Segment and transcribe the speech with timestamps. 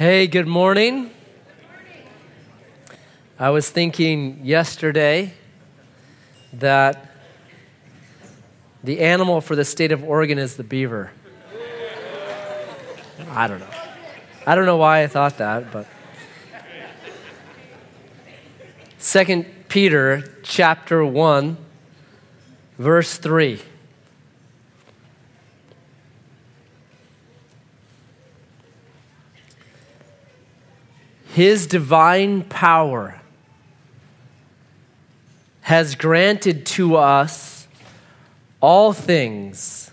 [0.00, 1.10] Hey, good morning.
[3.38, 5.34] I was thinking yesterday
[6.54, 7.10] that
[8.82, 11.12] the animal for the state of Oregon is the beaver.
[13.28, 13.68] I don't know.
[14.46, 15.86] I don't know why I thought that, but.
[18.96, 21.58] Second Peter chapter 1
[22.78, 23.60] verse 3
[31.40, 33.18] His divine power
[35.62, 37.66] has granted to us
[38.60, 39.90] all things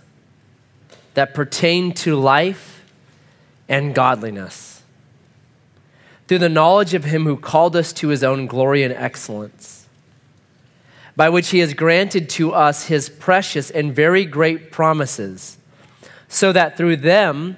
[1.13, 2.83] that pertain to life
[3.69, 4.83] and godliness.
[6.27, 9.87] Through the knowledge of him who called us to his own glory and excellence,
[11.15, 15.57] by which he has granted to us his precious and very great promises,
[16.27, 17.55] so that through them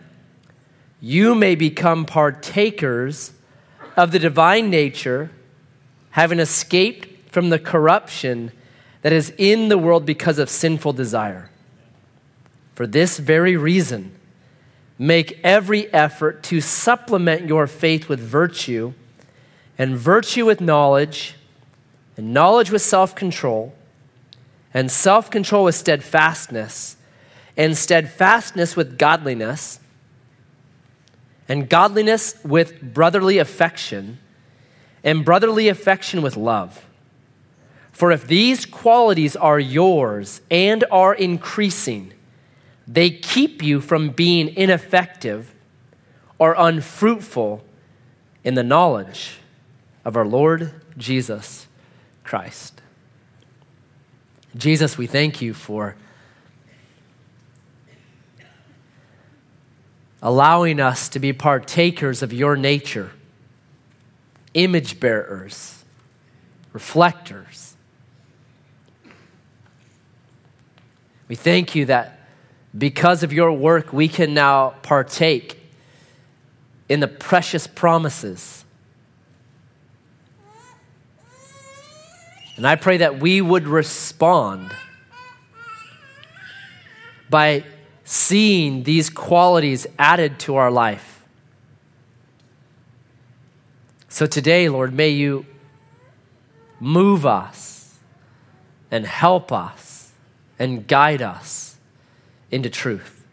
[1.02, 3.34] you may become partakers
[4.00, 5.30] of the divine nature,
[6.12, 8.50] having escaped from the corruption
[9.02, 11.50] that is in the world because of sinful desire.
[12.76, 14.16] For this very reason,
[14.98, 18.94] make every effort to supplement your faith with virtue,
[19.78, 21.36] and virtue with knowledge,
[22.16, 23.76] and knowledge with self control,
[24.74, 26.96] and self control with steadfastness,
[27.58, 29.82] and steadfastness with godliness
[31.50, 34.20] and godliness with brotherly affection,
[35.04, 36.86] and brotherly affection with love.
[37.92, 42.14] For if these qualities are yours and are increasing,
[42.88, 45.54] they keep you from being ineffective
[46.38, 47.64] or unfruitful
[48.44, 49.40] in the knowledge
[50.06, 51.68] of our Lord Jesus
[52.24, 52.82] Christ.
[54.56, 55.96] Jesus, we thank you for
[60.22, 63.12] allowing us to be partakers of your nature,
[64.54, 65.84] image bearers,
[66.74, 67.76] reflectors.
[71.28, 72.20] We thank you that
[72.78, 75.60] because of your work, we can now partake
[76.88, 78.66] in the precious promises.
[82.58, 84.72] And I pray that we would respond
[87.30, 87.64] by
[88.12, 91.24] seeing these qualities added to our life.
[94.08, 95.46] So today, Lord, may you
[96.80, 98.00] move us
[98.90, 100.12] and help us
[100.58, 101.78] and guide us
[102.50, 103.24] into truth.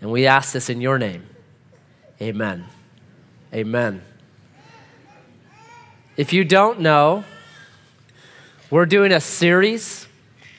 [0.00, 1.28] And we ask this in your name.
[2.22, 2.66] Amen.
[3.52, 4.02] Amen.
[6.16, 7.24] If you don't know,
[8.70, 10.06] we're doing a series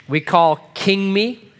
[0.06, 1.51] we call King Me.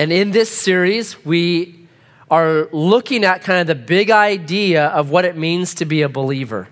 [0.00, 1.86] And in this series, we
[2.30, 6.08] are looking at kind of the big idea of what it means to be a
[6.08, 6.68] believer.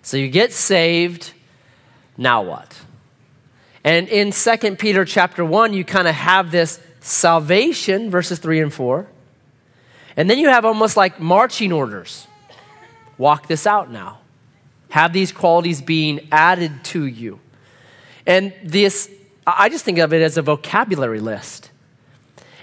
[0.00, 1.34] So you get saved,
[2.16, 2.74] now what?
[3.84, 8.72] And in 2 Peter chapter 1, you kind of have this salvation, verses 3 and
[8.72, 9.06] 4.
[10.16, 12.26] And then you have almost like marching orders.
[13.18, 14.20] Walk this out now.
[14.88, 17.38] Have these qualities being added to you.
[18.26, 19.10] And this,
[19.46, 21.70] I just think of it as a vocabulary list.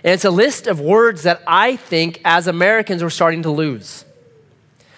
[0.04, 4.04] And it's a list of words that I think as Americans we're starting to lose.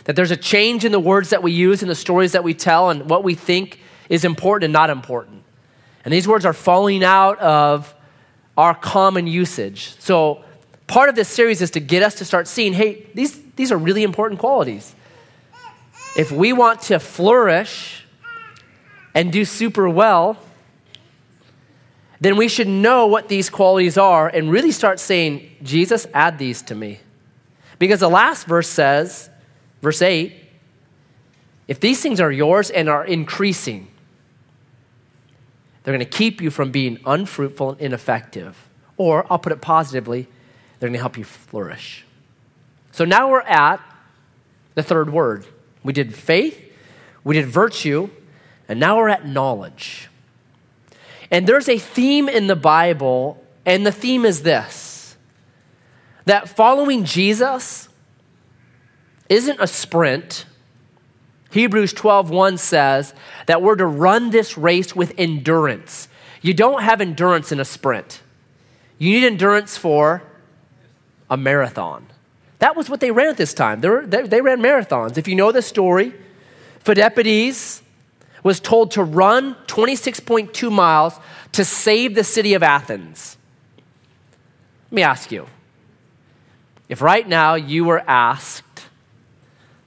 [0.06, 2.54] That there's a change in the words that we use and the stories that we
[2.54, 3.80] tell and what we think
[4.10, 5.44] is important and not important.
[6.04, 7.94] And these words are falling out of
[8.58, 9.96] our common usage.
[10.00, 10.44] So
[10.88, 13.78] part of this series is to get us to start seeing hey, these, these are
[13.78, 14.96] really important qualities.
[16.18, 18.06] If we want to flourish
[19.14, 20.38] and do super well,
[22.20, 26.62] then we should know what these qualities are and really start saying, Jesus, add these
[26.64, 27.00] to me.
[27.78, 29.30] Because the last verse says,
[29.82, 30.34] verse 8,
[31.68, 33.88] if these things are yours and are increasing,
[35.84, 38.70] they're going to keep you from being unfruitful and ineffective.
[38.98, 40.28] Or, I'll put it positively,
[40.80, 42.06] they're going to help you flourish.
[42.92, 43.82] So now we're at
[44.76, 45.46] the third word.
[45.84, 46.72] We did faith,
[47.24, 48.10] we did virtue,
[48.68, 50.10] and now we're at knowledge.
[51.32, 55.18] And there's a theme in the Bible, and the theme is this
[56.26, 57.88] that following Jesus
[59.30, 60.46] isn't a sprint.
[61.52, 63.14] Hebrews 12:1 says
[63.46, 66.08] that we're to run this race with endurance.
[66.42, 68.22] You don't have endurance in a sprint.
[68.98, 70.24] You need endurance for
[71.30, 72.08] a marathon.
[72.60, 73.82] That was what they ran at this time.
[73.82, 75.18] They, were, they, they ran marathons.
[75.18, 76.14] If you know the story,
[76.84, 77.82] Pheidippides
[78.46, 81.20] was told to run 26.2 miles
[81.52, 83.38] to save the city of Athens.
[84.92, 85.48] Let me ask you
[86.88, 88.86] if right now you were asked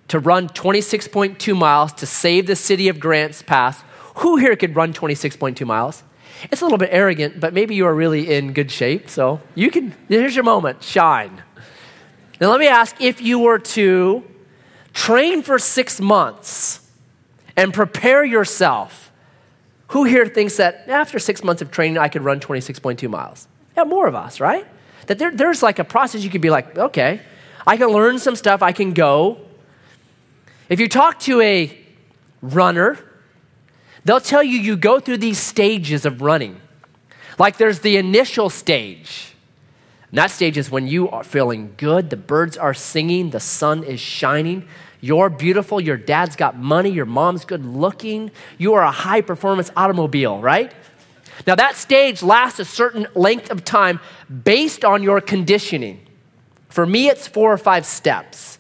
[0.09, 3.85] to run 26.2 miles to save the city of Grants Pass,
[4.17, 6.03] who here could run 26.2 miles?
[6.51, 9.71] It's a little bit arrogant, but maybe you are really in good shape, so you
[9.71, 11.45] can, here's your moment, shine.
[12.41, 14.25] Now, let me ask if you were to
[14.93, 16.88] train for six months
[17.59, 19.11] and prepare yourself,
[19.89, 23.49] who here thinks that after six months of training, I could run 26.2 miles?
[23.77, 24.65] Yeah, more of us, right?
[25.09, 27.21] That there, there's like a process you could be like, okay,
[27.67, 29.41] I can learn some stuff, I can go.
[30.69, 31.77] If you talk to a
[32.41, 32.97] runner,
[34.05, 36.61] they'll tell you you go through these stages of running.
[37.41, 39.35] Like there's the initial stage.
[40.11, 43.83] And that stage is when you are feeling good, the birds are singing, the sun
[43.83, 44.69] is shining,
[45.01, 49.71] you're beautiful, your dad's got money, your mom's good looking, you are a high performance
[49.77, 50.73] automobile, right?
[51.47, 54.01] Now, that stage lasts a certain length of time
[54.45, 56.05] based on your conditioning.
[56.69, 58.59] For me, it's four or five steps.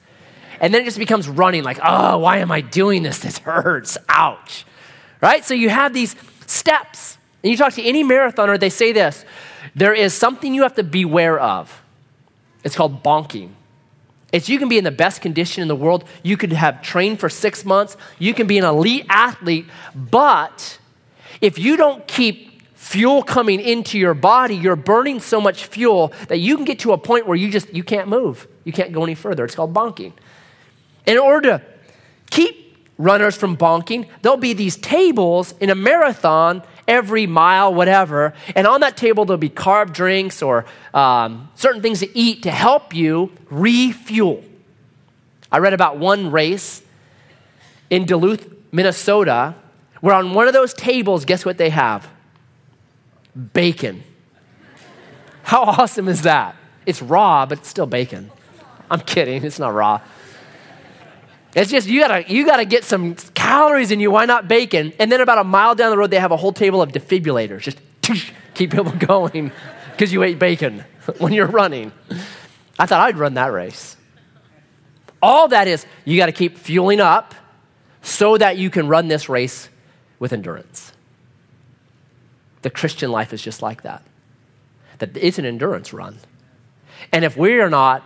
[0.60, 3.18] And then it just becomes running like, oh, why am I doing this?
[3.20, 3.98] This hurts.
[4.08, 4.64] Ouch.
[5.20, 5.44] Right?
[5.44, 7.18] So you have these steps.
[7.42, 9.24] And you talk to any marathoner, they say this
[9.74, 11.82] there is something you have to beware of.
[12.64, 13.50] It's called bonking.
[14.32, 16.04] It's you can be in the best condition in the world.
[16.22, 17.96] You could have trained for six months.
[18.18, 19.66] You can be an elite athlete.
[19.94, 20.78] But
[21.40, 26.38] if you don't keep fuel coming into your body, you're burning so much fuel that
[26.38, 28.46] you can get to a point where you just you can't move.
[28.64, 29.44] You can't go any further.
[29.44, 30.12] It's called bonking.
[31.06, 31.62] In order to
[32.30, 38.34] keep runners from bonking, there'll be these tables in a marathon every mile, whatever.
[38.56, 40.64] And on that table, there'll be carb drinks or
[40.94, 44.42] um, certain things to eat to help you refuel.
[45.52, 46.82] I read about one race
[47.90, 49.54] in Duluth, Minnesota,
[50.00, 52.08] where on one of those tables, guess what they have?
[53.52, 54.02] Bacon.
[55.42, 56.56] How awesome is that?
[56.84, 58.30] It's raw, but it's still bacon.
[58.90, 60.00] I'm kidding, it's not raw.
[61.54, 64.10] It's just you gotta you gotta get some calories in you.
[64.10, 64.92] Why not bacon?
[64.98, 67.62] And then about a mile down the road, they have a whole table of defibrillators.
[67.62, 68.22] Just keep
[68.54, 69.52] people going
[69.92, 70.84] because you ate bacon
[71.18, 71.92] when you're running.
[72.78, 73.96] I thought I'd run that race.
[75.20, 77.34] All that is, you got to keep fueling up
[78.02, 79.68] so that you can run this race
[80.20, 80.92] with endurance.
[82.62, 84.04] The Christian life is just like that.
[84.98, 86.18] That it's an endurance run.
[87.12, 88.04] And if we are not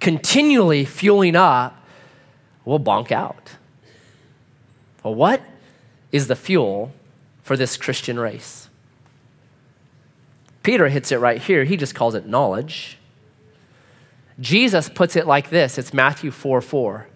[0.00, 1.77] continually fueling up,
[2.68, 3.52] we'll bonk out.
[5.02, 5.40] Well, what
[6.12, 6.92] is the fuel
[7.42, 8.68] for this Christian race?
[10.62, 11.64] Peter hits it right here.
[11.64, 12.98] He just calls it knowledge.
[14.38, 17.06] Jesus puts it like this it's Matthew 4 4.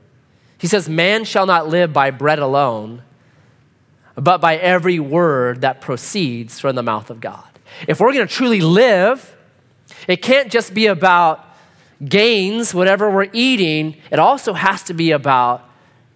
[0.56, 3.02] He says, Man shall not live by bread alone,
[4.14, 7.44] but by every word that proceeds from the mouth of God.
[7.86, 9.36] If we're going to truly live,
[10.08, 11.44] it can't just be about
[12.08, 15.68] gains, whatever we're eating, it also has to be about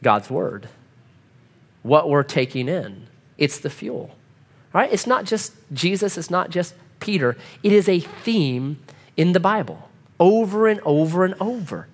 [0.03, 0.69] God's word,
[1.83, 3.07] what we're taking in.
[3.39, 4.11] It's the fuel,
[4.73, 4.93] right?
[4.93, 7.37] It's not just Jesus, it's not just Peter.
[7.63, 8.81] It is a theme
[9.17, 9.89] in the Bible
[10.19, 11.89] over and over and over.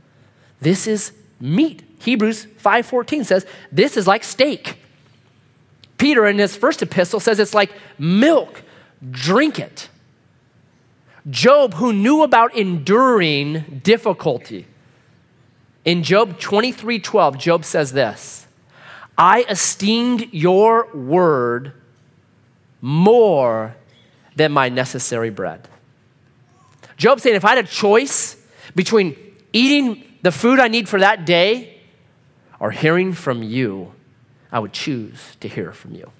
[0.61, 1.83] This is meat.
[1.99, 4.79] Hebrews 5:14 says this is like steak.
[5.99, 8.63] Peter in his first epistle says it's like milk.
[9.11, 9.89] Drink it.
[11.31, 14.67] Job, who knew about enduring difficulty,
[15.85, 18.47] in Job 23 12, Job says this
[19.17, 21.73] I esteemed your word
[22.81, 23.77] more
[24.37, 25.69] than my necessary bread.
[26.97, 28.37] Job saying, if I had a choice
[28.75, 29.17] between
[29.53, 31.81] eating the food I need for that day
[32.61, 33.93] or hearing from you,
[34.51, 36.11] I would choose to hear from you.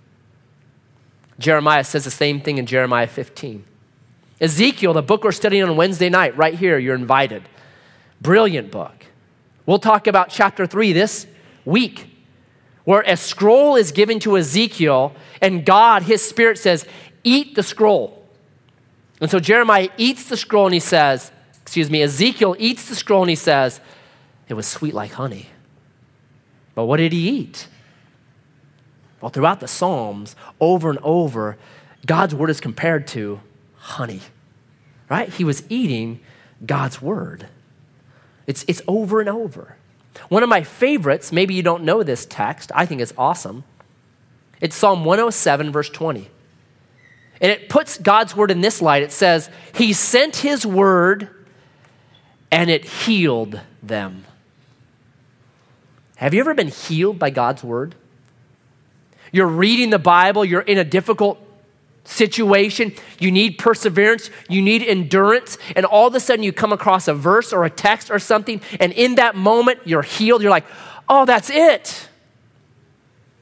[1.39, 3.65] Jeremiah says the same thing in Jeremiah 15.
[4.43, 7.45] Ezekiel, the book we're studying on Wednesday night, right here, you're invited.
[8.21, 9.07] Brilliant book.
[9.67, 11.29] We'll talk about chapter 3 this
[11.65, 12.09] week,
[12.83, 16.85] where a scroll is given to Ezekiel, and God, his spirit says,
[17.23, 18.27] Eat the scroll.
[19.21, 21.31] And so Jeremiah eats the scroll and he says,
[21.63, 23.81] Excuse me, Ezekiel eats the scroll and he says,
[24.49, 25.51] It was sweet like honey.
[26.75, 27.69] But what did he eat?
[29.21, 31.57] Well, throughout the Psalms, over and over,
[32.05, 33.41] God's word is compared to
[33.83, 34.21] honey,
[35.11, 35.29] right?
[35.29, 36.21] He was eating
[36.65, 37.49] God's word.
[38.47, 39.77] It's, it's over and over.
[40.29, 43.65] One of my favorites, maybe you don't know this text, I think it's awesome.
[44.61, 46.29] It's Psalm 107, verse 20.
[47.41, 49.03] And it puts God's word in this light.
[49.03, 51.29] It says, He sent His word
[52.53, 54.25] and it healed them.
[56.17, 57.97] Have you ever been healed by God's word?
[59.33, 61.45] You're reading the Bible, you're in a difficult
[62.05, 67.09] situation, you need perseverance, you need endurance, and all of a sudden you come across
[67.09, 70.43] a verse or a text or something, and in that moment you're healed.
[70.43, 70.67] You're like,
[71.09, 72.09] oh, that's it.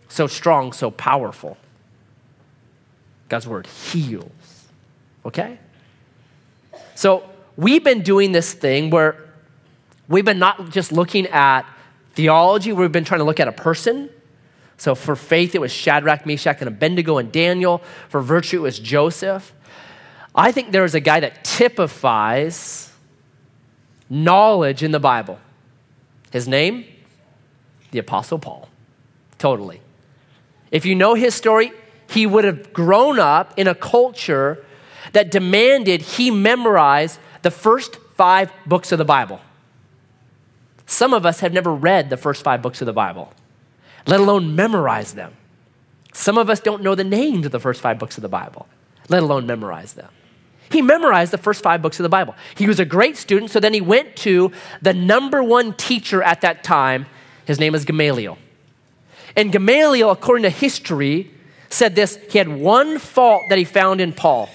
[0.08, 1.56] So strong, so powerful.
[3.28, 4.66] God's word heals.
[5.24, 5.58] Okay?
[6.94, 9.16] So we've been doing this thing where
[10.08, 11.64] we've been not just looking at
[12.14, 14.10] theology, we've been trying to look at a person
[14.80, 17.82] so for faith, it was Shadrach, Meshach, and Abednego and Daniel.
[18.08, 19.52] For virtue, it was Joseph.
[20.34, 22.90] I think there is a guy that typifies
[24.08, 25.38] knowledge in the Bible.
[26.32, 26.86] His name?
[27.90, 28.70] The Apostle Paul.
[29.36, 29.82] Totally.
[30.70, 31.72] If you know his story,
[32.08, 34.64] he would have grown up in a culture
[35.12, 39.42] that demanded he memorize the first five books of the Bible.
[40.86, 43.34] Some of us have never read the first five books of the Bible
[44.06, 45.34] let alone memorize them.
[46.12, 48.66] Some of us don't know the names of the first five books of the Bible,
[49.08, 50.08] let alone memorize them.
[50.70, 52.34] He memorized the first five books of the Bible.
[52.56, 54.52] He was a great student, so then he went to
[54.82, 57.06] the number one teacher at that time.
[57.44, 58.38] His name is Gamaliel.
[59.36, 61.30] And Gamaliel, according to history,
[61.68, 64.48] said this he had one fault that he found in Paul.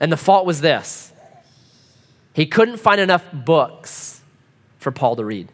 [0.00, 1.12] And the fault was this
[2.32, 4.20] he couldn't find enough books
[4.78, 5.48] for Paul to read.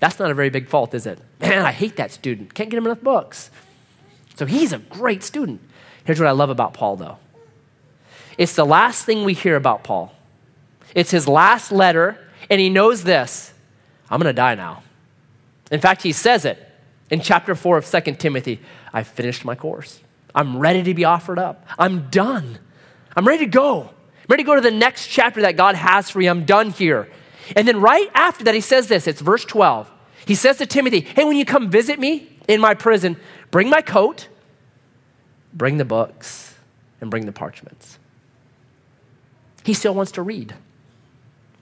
[0.00, 1.18] That's not a very big fault, is it?
[1.40, 2.54] Man, I hate that student.
[2.54, 3.50] Can't get him enough books.
[4.34, 5.60] So he's a great student.
[6.04, 7.18] Here's what I love about Paul, though
[8.38, 10.14] it's the last thing we hear about Paul.
[10.94, 13.52] It's his last letter, and he knows this
[14.10, 14.82] I'm going to die now.
[15.70, 16.66] In fact, he says it
[17.10, 18.60] in chapter 4 of 2 Timothy
[18.92, 20.00] I finished my course.
[20.34, 21.66] I'm ready to be offered up.
[21.78, 22.58] I'm done.
[23.14, 23.82] I'm ready to go.
[23.82, 26.30] I'm ready to go to the next chapter that God has for you.
[26.30, 27.08] I'm done here.
[27.56, 29.90] And then right after that, he says this it's verse 12.
[30.26, 33.16] He says to Timothy, Hey, when you come visit me in my prison,
[33.50, 34.28] bring my coat,
[35.52, 36.54] bring the books,
[37.00, 37.98] and bring the parchments.
[39.64, 40.54] He still wants to read.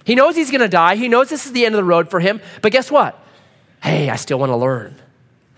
[0.04, 0.97] He knows he's going to die.
[0.97, 2.40] He knows this is the end of the road for him.
[2.62, 3.23] But guess what?
[3.83, 4.97] Hey, I still want to learn.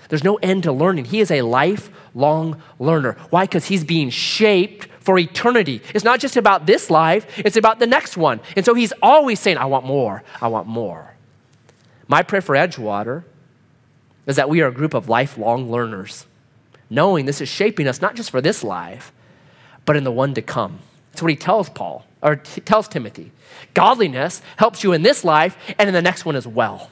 [0.08, 1.06] There's no end to learning.
[1.06, 3.16] He is a lifelong learner.
[3.30, 3.44] Why?
[3.44, 5.82] Because he's being shaped for eternity.
[5.92, 8.38] It's not just about this life, it's about the next one.
[8.54, 11.16] And so he's always saying, I want more, I want more.
[12.06, 13.24] My prayer for Edgewater
[14.28, 16.26] is that we are a group of lifelong learners,
[16.88, 19.12] knowing this is shaping us not just for this life,
[19.84, 20.78] but in the one to come.
[21.10, 23.32] That's what he tells Paul, or t- tells Timothy.
[23.74, 26.88] Godliness helps you in this life and in the next one as well.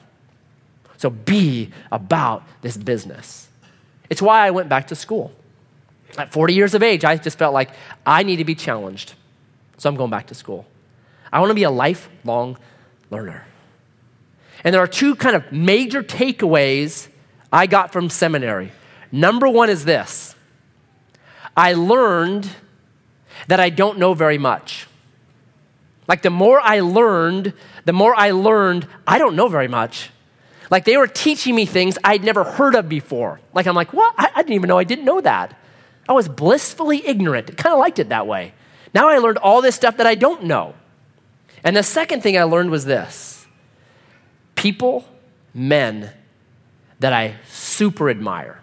[0.96, 3.48] So be about this business.
[4.10, 5.30] It's why I went back to school.
[6.16, 7.70] At 40 years of age, I just felt like
[8.06, 9.14] I need to be challenged.
[9.76, 10.66] So I'm going back to school.
[11.32, 12.58] I want to be a lifelong
[13.10, 13.44] learner.
[14.64, 17.08] And there are two kind of major takeaways
[17.52, 18.72] I got from seminary.
[19.12, 20.34] Number one is this
[21.56, 22.48] I learned
[23.46, 24.86] that I don't know very much.
[26.06, 27.52] Like the more I learned,
[27.84, 30.10] the more I learned I don't know very much.
[30.70, 33.40] Like they were teaching me things I'd never heard of before.
[33.54, 34.14] Like I'm like, what?
[34.18, 35.56] I, I didn't even know I didn't know that.
[36.08, 37.56] I was blissfully ignorant.
[37.56, 38.54] Kind of liked it that way.
[38.94, 40.74] Now I learned all this stuff that I don't know.
[41.62, 43.46] And the second thing I learned was this
[44.54, 45.04] people,
[45.54, 46.10] men
[46.98, 48.60] that I super admire,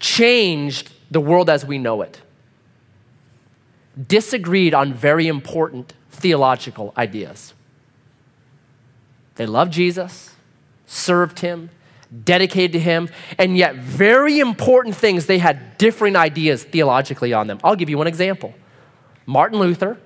[0.00, 2.20] changed the world as we know it,
[4.08, 7.54] disagreed on very important theological ideas.
[9.36, 10.34] They loved Jesus,
[10.86, 11.70] served him,
[12.24, 13.08] dedicated to him,
[13.38, 17.58] and yet very important things, they had differing ideas theologically on them.
[17.64, 18.54] I'll give you one example
[19.26, 19.98] Martin Luther,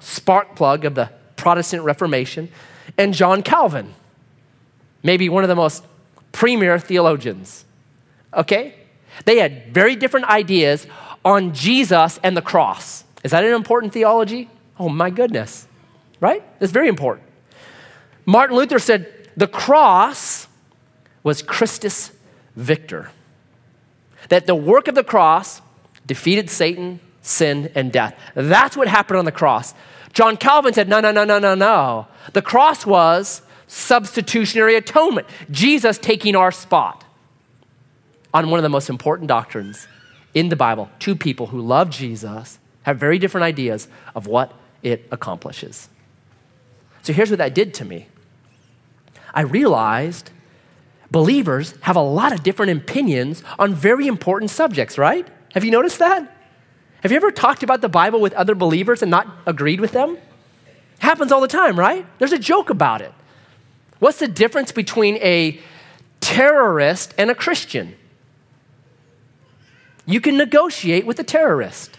[0.00, 2.50] spark plug of the Protestant Reformation,
[2.98, 3.94] and John Calvin,
[5.02, 5.84] maybe one of the most
[6.32, 7.64] premier theologians.
[8.34, 8.74] Okay?
[9.24, 10.86] They had very different ideas
[11.24, 13.04] on Jesus and the cross.
[13.24, 14.48] Is that an important theology?
[14.78, 15.66] Oh my goodness.
[16.20, 16.42] Right?
[16.60, 17.26] It's very important.
[18.26, 20.46] Martin Luther said the cross
[21.22, 22.12] was Christus
[22.56, 23.10] Victor.
[24.28, 25.60] That the work of the cross
[26.06, 28.18] defeated Satan, sin, and death.
[28.34, 29.74] That's what happened on the cross.
[30.12, 32.06] John Calvin said, no, no, no, no, no, no.
[32.32, 37.04] The cross was substitutionary atonement, Jesus taking our spot
[38.34, 39.86] on one of the most important doctrines
[40.34, 40.90] in the Bible.
[40.98, 45.88] Two people who love Jesus have very different ideas of what it accomplishes.
[47.02, 48.08] So here's what that did to me
[49.32, 50.30] I realized
[51.10, 55.26] believers have a lot of different opinions on very important subjects, right?
[55.54, 56.36] Have you noticed that?
[57.02, 60.18] Have you ever talked about the Bible with other believers and not agreed with them?
[60.98, 62.06] Happens all the time, right?
[62.18, 63.12] There's a joke about it.
[63.98, 65.60] What's the difference between a
[66.20, 67.96] terrorist and a Christian?
[70.10, 71.96] you can negotiate with a terrorist.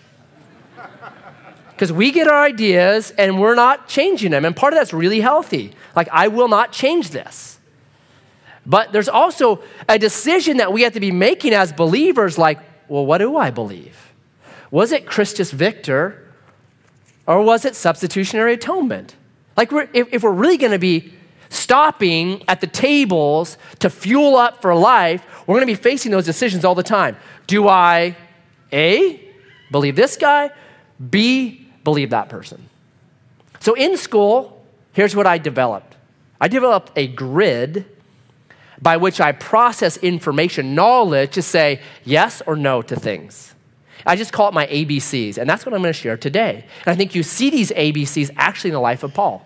[1.71, 4.45] Because we get our ideas and we're not changing them.
[4.45, 5.71] And part of that's really healthy.
[5.95, 7.57] Like, I will not change this.
[8.65, 13.05] But there's also a decision that we have to be making as believers like, well,
[13.05, 14.13] what do I believe?
[14.69, 16.27] Was it Christus Victor
[17.25, 19.15] or was it substitutionary atonement?
[19.57, 21.13] Like, we're, if, if we're really going to be
[21.49, 26.25] stopping at the tables to fuel up for life, we're going to be facing those
[26.25, 27.17] decisions all the time.
[27.47, 28.15] Do I,
[28.71, 29.19] A,
[29.71, 30.51] believe this guy,
[31.09, 32.69] B, believe that person?
[33.59, 35.97] So in school, here's what I developed
[36.39, 37.85] I developed a grid
[38.81, 43.53] by which I process information, knowledge to say yes or no to things.
[44.05, 46.65] I just call it my ABCs, and that's what I'm going to share today.
[46.85, 49.45] And I think you see these ABCs actually in the life of Paul.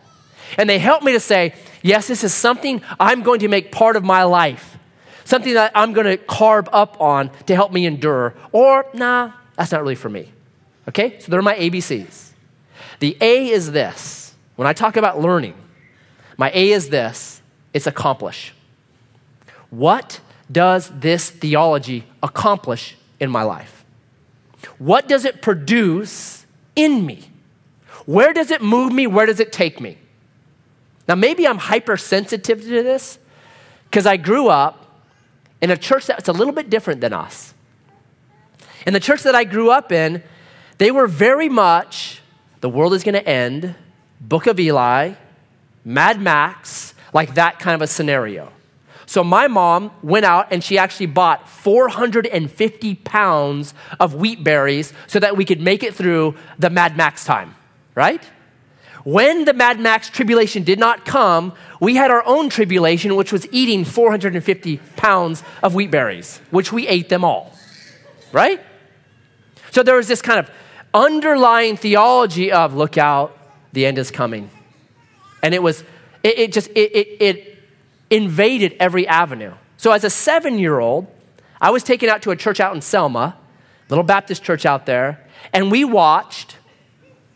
[0.57, 3.95] And they help me to say, yes, this is something I'm going to make part
[3.95, 4.77] of my life,
[5.25, 8.35] something that I'm going to carve up on to help me endure.
[8.51, 10.31] Or, nah, that's not really for me.
[10.87, 11.19] Okay?
[11.19, 12.31] So they're my ABCs.
[12.99, 14.33] The A is this.
[14.55, 15.55] When I talk about learning,
[16.37, 17.41] my A is this
[17.73, 18.53] it's accomplish.
[19.75, 23.83] What does this theology accomplish in my life?
[24.77, 26.45] What does it produce
[26.77, 27.29] in me?
[28.05, 29.05] Where does it move me?
[29.05, 29.97] Where does it take me?
[31.09, 33.19] Now, maybe I'm hypersensitive to this
[33.89, 35.01] because I grew up
[35.61, 37.53] in a church that's a little bit different than us.
[38.87, 40.23] In the church that I grew up in,
[40.77, 42.21] they were very much
[42.61, 43.75] the world is going to end,
[44.21, 45.15] Book of Eli,
[45.83, 48.53] Mad Max, like that kind of a scenario.
[49.05, 55.19] So my mom went out and she actually bought 450 pounds of wheat berries so
[55.19, 57.55] that we could make it through the Mad Max time,
[57.93, 58.23] right?
[59.03, 63.47] When the Mad Max tribulation did not come, we had our own tribulation, which was
[63.51, 67.53] eating 450 pounds of wheat berries, which we ate them all,
[68.31, 68.59] right?
[69.69, 70.49] So there was this kind of
[70.91, 73.37] underlying theology of look out,
[73.73, 74.49] the end is coming.
[75.43, 75.81] And it was,
[76.23, 77.54] it, it just, it, it, it
[78.09, 79.53] invaded every avenue.
[79.77, 81.07] So as a seven year old,
[81.59, 83.37] I was taken out to a church out in Selma,
[83.89, 86.57] little Baptist church out there, and we watched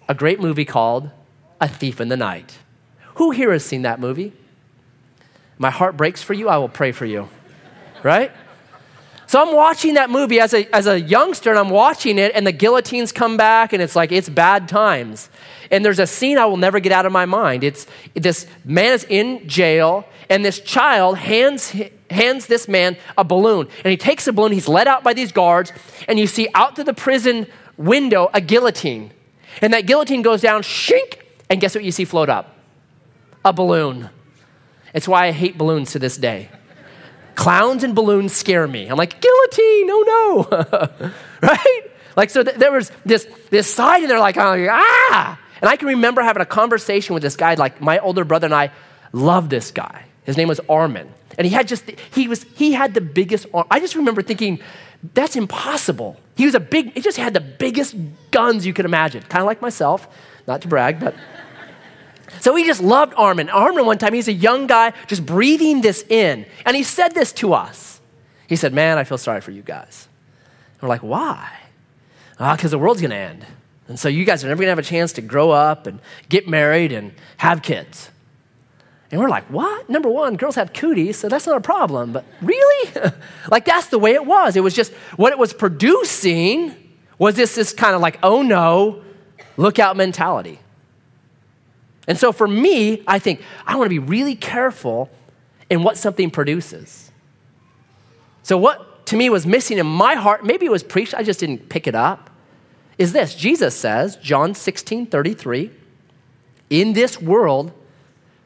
[0.08, 1.10] a great movie called
[1.62, 2.58] a Thief in the Night.
[3.16, 4.34] Who here has seen that movie?
[5.58, 7.30] My heart breaks for you, I will pray for you.
[8.02, 8.32] Right?
[9.28, 12.48] So I'm watching that movie as a, as a youngster, and I'm watching it, and
[12.48, 15.30] the guillotines come back, and it's like, it's bad times.
[15.72, 17.64] And there's a scene I will never get out of my mind.
[17.64, 21.76] It's this man is in jail, and this child hands,
[22.10, 23.68] hands this man a balloon.
[23.84, 25.72] And he takes a balloon, he's led out by these guards,
[26.08, 29.12] and you see out through the prison window a guillotine.
[29.62, 32.56] And that guillotine goes down, shink, and guess what you see float up?
[33.46, 34.10] A balloon.
[34.94, 36.50] It's why I hate balloons to this day.
[37.36, 38.88] Clowns and balloons scare me.
[38.88, 40.48] I'm like, guillotine, oh
[41.02, 41.12] no.
[41.42, 41.82] right?
[42.16, 45.40] Like, so th- there was this, this side, and they're like, ah.
[45.62, 48.54] And I can remember having a conversation with this guy, like my older brother and
[48.54, 48.72] I
[49.12, 50.06] loved this guy.
[50.24, 51.12] His name was Armin.
[51.38, 53.66] And he had just, he was, he had the biggest arm.
[53.72, 54.60] I just remember thinking,
[55.14, 56.18] that's impossible.
[56.36, 57.96] He was a big, he just had the biggest
[58.32, 59.24] guns you could imagine.
[59.24, 60.08] Kind of like myself,
[60.48, 61.16] not to brag, but.
[62.42, 63.50] So he just loved Armin.
[63.50, 66.46] Armin, one time, he's a young guy just breathing this in.
[66.64, 68.00] And he said this to us.
[68.48, 70.08] He said, Man, I feel sorry for you guys.
[70.74, 71.52] And we're like, Why?
[72.40, 73.46] Ah, because the world's going to end.
[73.90, 76.00] And so you guys are never going to have a chance to grow up and
[76.30, 78.10] get married and have kids.
[79.12, 79.90] And we're like, what?
[79.90, 82.14] Number one, girls have cooties, so that's not a problem.
[82.14, 82.92] But really?
[83.52, 84.56] like, that's the way it was.
[84.56, 86.76] It was just what it was producing
[87.18, 89.04] was this, this kind of like, oh no,
[89.58, 90.60] look out mentality.
[92.08, 95.10] And so for me, I think I want to be really careful
[95.70, 97.12] in what something produces.
[98.44, 101.40] So, what to me was missing in my heart, maybe it was preached, I just
[101.40, 102.29] didn't pick it up,
[103.00, 105.72] is this Jesus says, John 16 33,
[106.70, 107.72] in this world,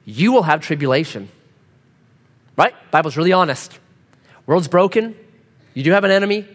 [0.05, 1.27] you will have tribulation.
[2.55, 2.73] Right?
[2.91, 3.79] Bible's really honest.
[4.45, 5.15] World's broken.
[5.73, 6.47] You do have an enemy.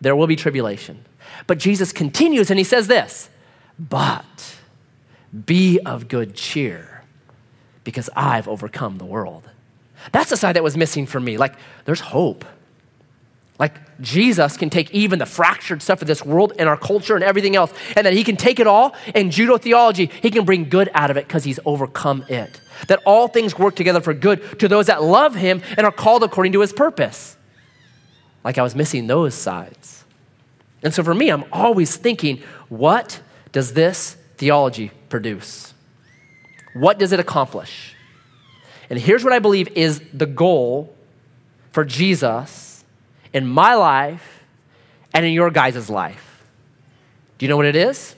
[0.00, 1.04] There will be tribulation.
[1.46, 3.30] But Jesus continues and he says this,
[3.78, 4.56] but
[5.46, 7.04] be of good cheer
[7.84, 9.48] because I've overcome the world.
[10.12, 11.36] That's the side that was missing for me.
[11.36, 12.44] Like, there's hope.
[13.58, 17.24] Like, Jesus can take even the fractured stuff of this world and our culture and
[17.24, 20.68] everything else, and that he can take it all and judo theology, he can bring
[20.68, 22.60] good out of it because he's overcome it.
[22.86, 26.22] That all things work together for good to those that love him and are called
[26.22, 27.36] according to his purpose.
[28.44, 30.04] Like, I was missing those sides.
[30.84, 35.74] And so for me, I'm always thinking, what does this theology produce?
[36.74, 37.96] What does it accomplish?
[38.88, 40.94] And here's what I believe is the goal
[41.72, 42.67] for Jesus
[43.32, 44.44] in my life
[45.12, 46.44] and in your guys' life.
[47.38, 48.14] Do you know what it is?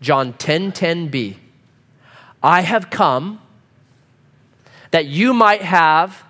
[0.00, 1.36] John 10 10b.
[2.42, 3.40] I have come
[4.90, 6.24] that you might have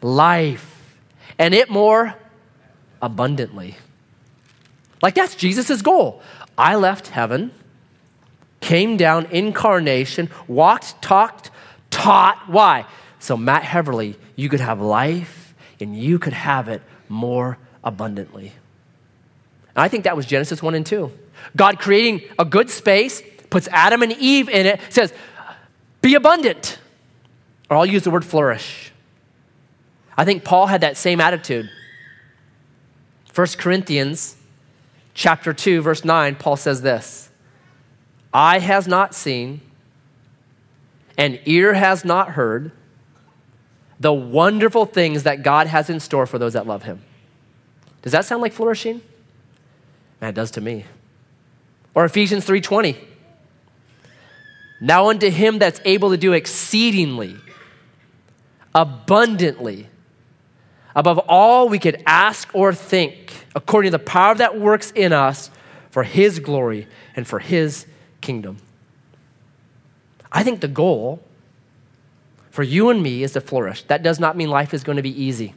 [0.00, 0.96] life
[1.38, 2.14] and it more
[3.02, 3.76] abundantly.
[5.02, 6.22] Like that's Jesus' goal.
[6.56, 7.52] I left heaven,
[8.60, 11.50] came down, incarnation, walked, talked,
[11.90, 12.48] taught.
[12.48, 12.86] Why?
[13.20, 15.37] So, Matt Heverly, you could have life
[15.80, 18.52] and you could have it more abundantly.
[19.74, 21.10] And I think that was Genesis 1 and 2.
[21.56, 25.12] God creating a good space, puts Adam and Eve in it, says,
[26.00, 26.78] be abundant.
[27.70, 28.92] Or I'll use the word flourish.
[30.16, 31.70] I think Paul had that same attitude.
[33.34, 34.36] 1 Corinthians
[35.14, 37.28] chapter 2 verse 9 Paul says this.
[38.34, 39.60] Eye has not seen
[41.16, 42.72] and ear has not heard
[44.00, 47.02] the wonderful things that God has in store for those that love him.
[48.02, 49.02] Does that sound like flourishing?
[50.20, 50.84] Man, it does to me.
[51.94, 52.96] Or Ephesians 3:20.
[54.80, 57.36] Now unto him that's able to do exceedingly
[58.74, 59.88] abundantly
[60.94, 65.50] above all we could ask or think according to the power that works in us
[65.90, 67.86] for his glory and for his
[68.20, 68.58] kingdom.
[70.30, 71.22] I think the goal
[72.58, 73.84] for you and me is to flourish.
[73.84, 75.54] That does not mean life is going to be easy.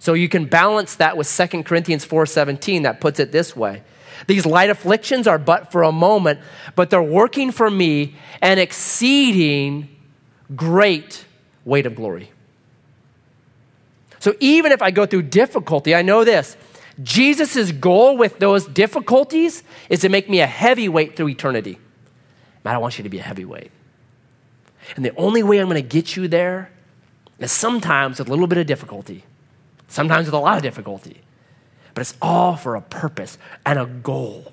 [0.00, 3.84] So you can balance that with 2 Corinthians 4:17 that puts it this way.
[4.26, 6.40] These light afflictions are but for a moment,
[6.74, 9.88] but they're working for me an exceeding
[10.56, 11.24] great
[11.64, 12.32] weight of glory.
[14.18, 16.56] So even if I go through difficulty, I know this.
[17.00, 21.78] Jesus' goal with those difficulties is to make me a heavyweight through eternity.
[22.64, 23.70] Man, I want you to be a heavyweight.
[24.94, 26.70] And the only way I'm going to get you there
[27.38, 29.24] is sometimes with a little bit of difficulty,
[29.88, 31.22] sometimes with a lot of difficulty
[31.96, 34.52] but it's all for a purpose and a goal.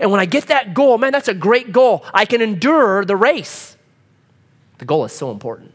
[0.00, 2.04] And when I get that goal, man, that's a great goal.
[2.12, 3.76] I can endure the race.
[4.78, 5.72] The goal is so important.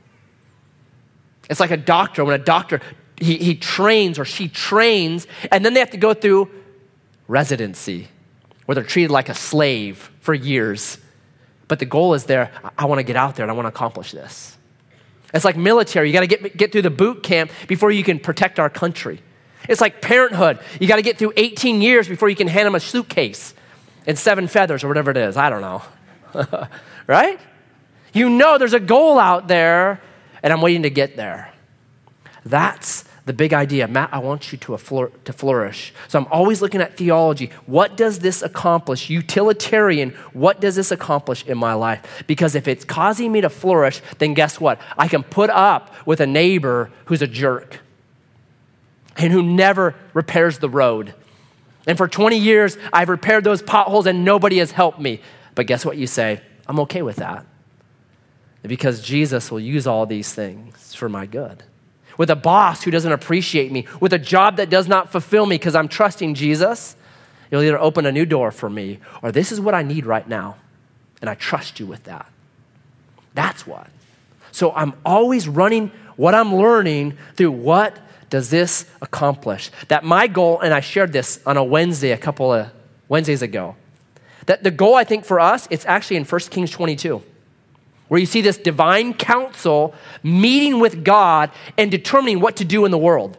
[1.50, 2.26] It's like a doctor.
[2.26, 2.82] When a doctor,
[3.16, 6.52] he, he trains or she trains, and then they have to go through
[7.30, 8.10] residency,
[8.66, 10.98] where they're treated like a slave for years.
[11.74, 13.70] But the goal is there I, want to get out there and I want to
[13.70, 14.56] accomplish this.
[15.34, 16.08] It's like military.
[16.08, 19.24] You got to get, get through the boot camp before you can protect our country.
[19.68, 20.60] It's like parenthood.
[20.80, 23.56] You got to get through 18 years before you can hand them a suitcase
[24.06, 25.36] and seven feathers or whatever it is.
[25.36, 25.82] I don't know.
[27.08, 27.40] right?
[28.14, 30.00] You know there's a goal out there,
[30.44, 31.52] and I'm waiting to get there.
[32.46, 33.88] That's the big idea.
[33.88, 34.78] Matt, I want you to,
[35.24, 35.94] to flourish.
[36.10, 37.52] So I'm always looking at theology.
[37.66, 39.10] What does this accomplish?
[39.10, 42.24] Utilitarian, what does this accomplish in my life?
[42.28, 44.80] Because if it's causing me to flourish, then guess what?
[44.98, 47.80] I can put up with a neighbor who's a jerk
[49.16, 51.14] and who never repairs the road.
[51.88, 55.22] And for 20 years, I've repaired those potholes and nobody has helped me.
[55.56, 56.42] But guess what you say?
[56.68, 57.46] I'm okay with that.
[58.64, 61.64] Because Jesus will use all these things for my good.
[62.18, 65.56] With a boss who doesn't appreciate me, with a job that does not fulfill me
[65.56, 66.96] because I'm trusting Jesus,
[67.52, 70.28] you'll either open a new door for me or this is what I need right
[70.28, 70.58] now.
[71.22, 72.26] And I trust you with that.
[73.34, 73.88] That's what.
[74.52, 77.98] So I'm always running what I'm learning through what
[78.30, 79.72] does this accomplish?
[79.88, 82.72] That my goal, and I shared this on a Wednesday a couple of
[83.08, 83.76] Wednesdays ago,
[84.46, 87.24] that the goal I think for us, it's actually in 1 Kings 22,
[88.08, 92.92] where you see this divine council meeting with God and determining what to do in
[92.92, 93.38] the world.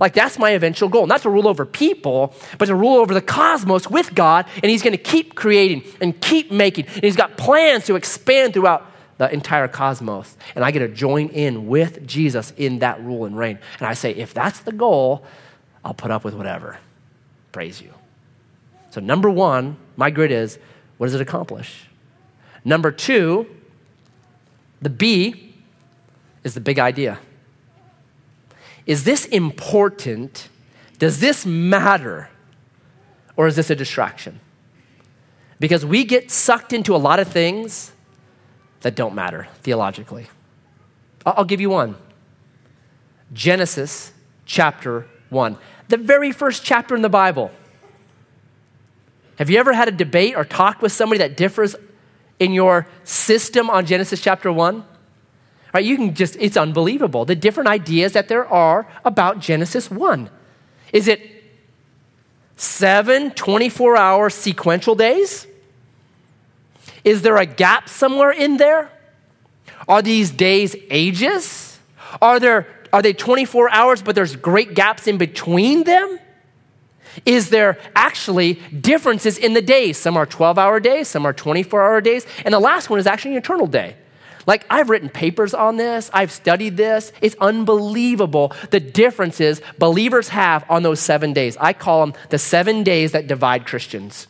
[0.00, 1.06] Like, that's my eventual goal.
[1.06, 4.46] Not to rule over people, but to rule over the cosmos with God.
[4.56, 6.86] And He's going to keep creating and keep making.
[6.86, 10.36] And He's got plans to expand throughout the entire cosmos.
[10.56, 13.58] And I get to join in with Jesus in that rule and reign.
[13.78, 15.24] And I say, if that's the goal,
[15.84, 16.78] I'll put up with whatever.
[17.52, 17.92] Praise you.
[18.90, 20.58] So, number one, my grid is
[20.98, 21.88] what does it accomplish?
[22.64, 23.46] Number two,
[24.84, 25.54] the B
[26.42, 27.18] is the big idea.
[28.84, 30.50] Is this important?
[30.98, 32.28] Does this matter?
[33.34, 34.40] Or is this a distraction?
[35.58, 37.92] Because we get sucked into a lot of things
[38.82, 40.26] that don't matter theologically.
[41.24, 41.96] I'll give you one
[43.32, 44.12] Genesis
[44.44, 45.56] chapter 1,
[45.88, 47.50] the very first chapter in the Bible.
[49.38, 51.74] Have you ever had a debate or talk with somebody that differs
[52.38, 54.84] in your system on Genesis chapter 1?
[55.72, 60.30] Right, you can just, it's unbelievable the different ideas that there are about Genesis 1.
[60.92, 61.20] Is it
[62.56, 65.48] seven 24 hour sequential days?
[67.02, 68.90] Is there a gap somewhere in there?
[69.88, 71.78] Are these days ages?
[72.22, 76.18] Are, there, are they 24 hours, but there's great gaps in between them?
[77.24, 79.96] Is there actually differences in the days.
[79.96, 83.06] Some are 12 hour days, some are 24 hour days, and the last one is
[83.06, 83.96] actually an eternal day.
[84.46, 87.12] Like, I've written papers on this, I've studied this.
[87.22, 91.56] It's unbelievable the differences believers have on those seven days.
[91.58, 94.26] I call them the seven days that divide Christians.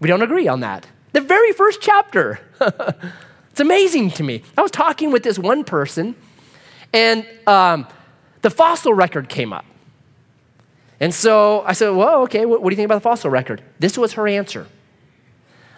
[0.00, 0.86] We don't agree on that.
[1.12, 2.40] The very first chapter.
[2.60, 4.42] it's amazing to me.
[4.56, 6.14] I was talking with this one person,
[6.92, 7.86] and um,
[8.42, 9.66] the fossil record came up.
[11.00, 13.62] And so I said, Well, okay, what, what do you think about the fossil record?
[13.78, 14.66] This was her answer.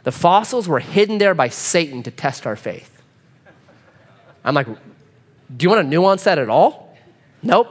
[0.02, 3.00] The fossils were hidden there by Satan to test our faith.
[4.44, 6.96] I'm like, Do you want to nuance that at all?
[7.42, 7.68] Nope.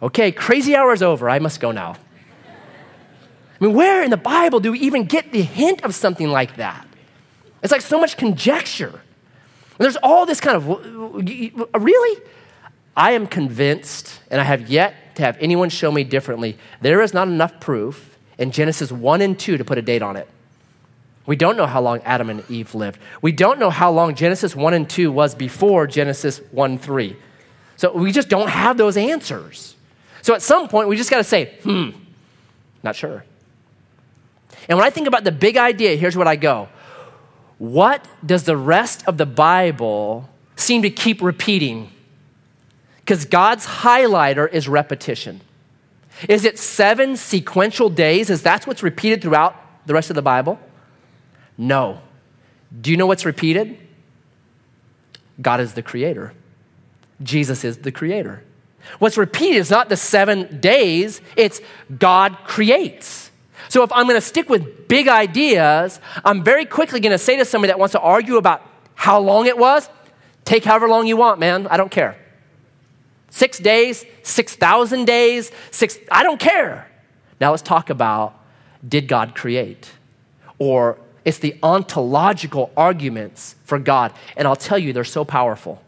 [0.00, 1.28] Okay, crazy hour is over.
[1.28, 1.96] I must go now.
[3.60, 6.56] I mean, where in the Bible do we even get the hint of something like
[6.56, 6.86] that?
[7.62, 8.88] It's like so much conjecture.
[8.90, 12.22] And There's all this kind of, really?
[12.96, 17.14] I am convinced, and I have yet to have anyone show me differently, there is
[17.14, 20.28] not enough proof in Genesis 1 and 2 to put a date on it.
[21.26, 22.98] We don't know how long Adam and Eve lived.
[23.22, 27.16] We don't know how long Genesis 1 and 2 was before Genesis 1 3.
[27.76, 29.74] So we just don't have those answers.
[30.22, 31.90] So at some point, we just got to say, hmm,
[32.82, 33.24] not sure.
[34.68, 36.68] And when I think about the big idea, here's what I go
[37.58, 41.90] What does the rest of the Bible seem to keep repeating?
[43.04, 45.42] Because God's highlighter is repetition.
[46.26, 48.30] Is it seven sequential days?
[48.30, 49.54] Is that what's repeated throughout
[49.86, 50.58] the rest of the Bible?
[51.58, 52.00] No.
[52.80, 53.76] Do you know what's repeated?
[55.40, 56.32] God is the creator.
[57.22, 58.42] Jesus is the creator.
[58.98, 61.60] What's repeated is not the seven days, it's
[61.98, 63.30] God creates.
[63.68, 67.36] So if I'm going to stick with big ideas, I'm very quickly going to say
[67.36, 69.88] to somebody that wants to argue about how long it was,
[70.44, 71.66] take however long you want, man.
[71.68, 72.16] I don't care.
[73.34, 76.88] Six days, 6,000 days, six, I don't care.
[77.40, 78.40] Now let's talk about
[78.88, 79.90] did God create?
[80.60, 84.12] Or it's the ontological arguments for God.
[84.36, 85.82] And I'll tell you, they're so powerful.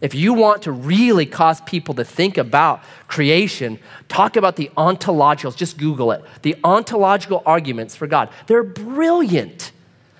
[0.00, 5.56] If you want to really cause people to think about creation, talk about the ontologicals.
[5.56, 6.22] Just Google it.
[6.42, 8.28] The ontological arguments for God.
[8.46, 9.72] They're brilliant.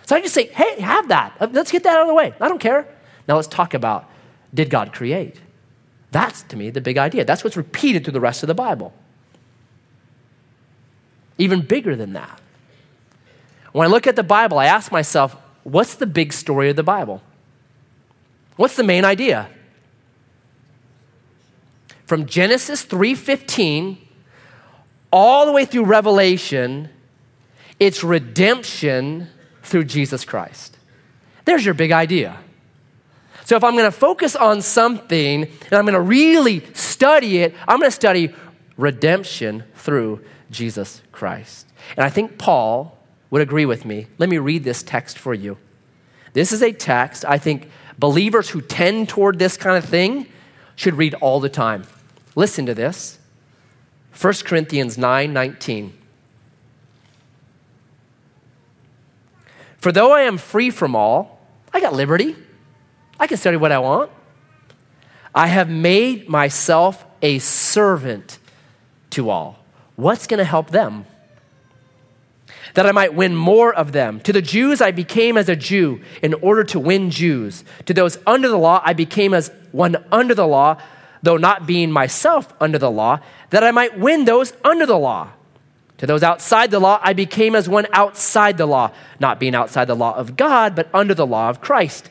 [0.07, 1.53] So I just say, hey, have that.
[1.53, 2.35] Let's get that out of the way.
[2.41, 2.89] I don't care.
[3.29, 4.11] Now let's talk about
[4.53, 5.39] did God create?
[6.13, 7.25] That's, to me, the big idea.
[7.25, 8.93] That's what's repeated through the rest of the Bible.
[11.39, 12.39] Even bigger than that.
[13.73, 16.83] When I look at the Bible, I ask myself, what's the big story of the
[16.83, 17.23] Bible?
[18.57, 19.49] What's the main idea?
[22.07, 23.97] From Genesis 3:15
[25.11, 26.91] all the way through Revelation,
[27.81, 29.29] it's redemption
[29.63, 30.77] through Jesus Christ.
[31.47, 32.39] There's your big idea.
[33.53, 37.55] So if I'm going to focus on something and I'm going to really study it,
[37.69, 38.35] I'm going to study
[38.79, 41.67] redemption through Jesus Christ.
[41.95, 42.97] And I think Paul
[43.29, 44.07] would agree with me.
[44.17, 45.59] Let me read this text for you.
[46.33, 50.29] This is a text I think believers who tend toward this kind of thing
[50.75, 51.85] should read all the time.
[52.35, 53.19] Listen to this.
[54.19, 55.93] 1 Corinthians 9 19.
[59.77, 61.39] For though I am free from all,
[61.75, 62.35] I got liberty.
[63.23, 64.11] I can study what I want.
[65.33, 68.41] I have made myself a servant
[69.11, 69.65] to all.
[69.95, 71.05] What's going to help them?
[72.75, 74.19] That I might win more of them.
[74.23, 77.63] To the Jews, I became as a Jew in order to win Jews.
[77.87, 80.79] To those under the law, I became as one under the law,
[81.23, 85.29] though not being myself under the law, that I might win those under the law.
[85.99, 89.85] To those outside the law, I became as one outside the law, not being outside
[89.85, 92.11] the law of God, but under the law of Christ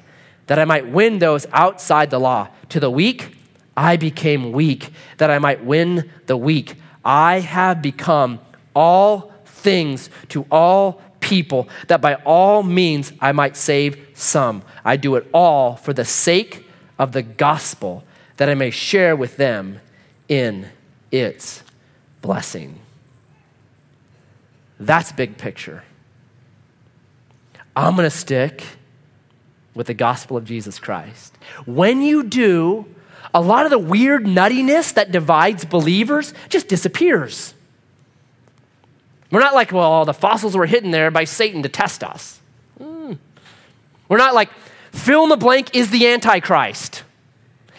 [0.51, 2.49] that I might win those outside the law.
[2.67, 3.37] To the weak,
[3.77, 6.75] I became weak, that I might win the weak.
[7.05, 8.41] I have become
[8.75, 14.63] all things to all people, that by all means I might save some.
[14.83, 16.67] I do it all for the sake
[16.99, 18.03] of the gospel,
[18.35, 19.79] that I may share with them
[20.27, 20.67] in
[21.13, 21.63] its
[22.21, 22.77] blessing.
[24.81, 25.85] That's big picture.
[27.73, 28.65] I'm going to stick
[29.73, 31.37] with the gospel of Jesus Christ.
[31.65, 32.85] When you do,
[33.33, 37.53] a lot of the weird nuttiness that divides believers just disappears.
[39.31, 42.41] We're not like, well, the fossils were hidden there by Satan to test us.
[42.79, 43.17] Mm.
[44.09, 44.49] We're not like,
[44.91, 47.03] fill in the blank is the Antichrist.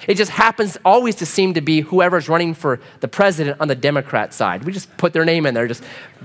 [0.08, 3.74] It just happens always to seem to be whoever's running for the president on the
[3.74, 4.64] Democrat side.
[4.64, 5.68] We just put their name in there.
[5.68, 5.84] Just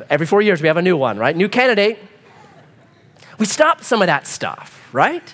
[0.10, 1.36] every four years we have a new one, right?
[1.36, 2.00] New candidate.
[3.38, 5.34] We stop some of that stuff, right?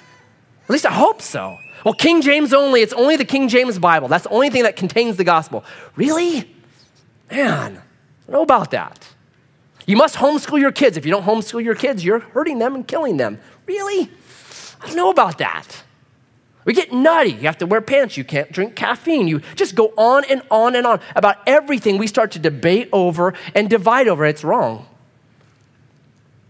[0.64, 1.58] At least I hope so.
[1.84, 4.08] Well, King James only, it's only the King James Bible.
[4.08, 5.66] That's the only thing that contains the gospel.
[5.96, 6.50] Really?
[7.30, 9.08] Man, I don't know about that.
[9.86, 10.96] You must homeschool your kids.
[10.96, 13.40] If you don't homeschool your kids, you're hurting them and killing them.
[13.66, 14.10] Really?
[14.82, 15.84] I don't know about that.
[16.66, 17.32] We get nutty.
[17.32, 18.16] You have to wear pants.
[18.16, 19.28] You can't drink caffeine.
[19.28, 23.34] You just go on and on and on about everything we start to debate over
[23.54, 24.26] and divide over.
[24.26, 24.88] It's wrong.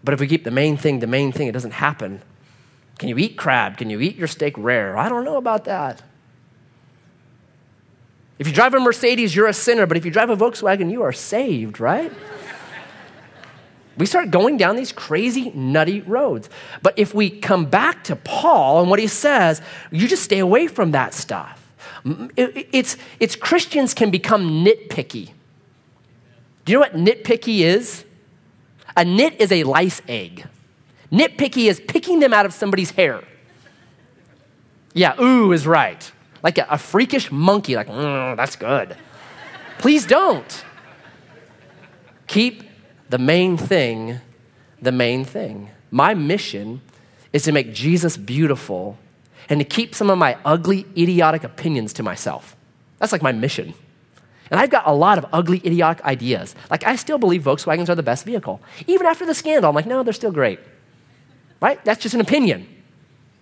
[0.04, 2.22] But if we keep the main thing the main thing, it doesn't happen.
[3.00, 3.78] Can you eat crab?
[3.78, 4.98] Can you eat your steak rare?
[4.98, 6.04] I don't know about that.
[8.40, 11.04] If you drive a Mercedes, you're a sinner, but if you drive a Volkswagen, you
[11.04, 12.12] are saved, right?
[13.98, 16.50] we start going down these crazy, nutty roads.
[16.82, 20.68] But if we come back to Paul and what he says, you just stay away
[20.68, 21.60] from that stuff.
[22.36, 25.32] It's, it's Christians can become nitpicky.
[26.66, 28.04] Do you know what nitpicky is?
[28.98, 30.48] A nit is a lice egg.
[31.14, 33.24] Nitpicky is picking them out of somebody's hair.
[34.94, 36.12] Yeah, ooh is right.
[36.42, 38.98] Like a, a freakish monkey, like, mm, that's good.
[39.78, 40.66] Please don't.
[42.28, 42.64] Keep
[43.10, 44.20] the main thing
[44.84, 45.70] the main thing.
[45.92, 46.82] My mission
[47.32, 48.98] is to make Jesus beautiful
[49.50, 52.56] and to keep some of my ugly, idiotic opinions to myself.
[53.00, 53.74] That's like my mission.
[54.52, 56.54] And I've got a lot of ugly, idiotic ideas.
[56.70, 58.62] Like, I still believe Volkswagens are the best vehicle.
[58.88, 60.60] Even after the scandal, I'm like, no, they're still great.
[61.64, 61.84] Right?
[61.86, 62.68] That's just an opinion.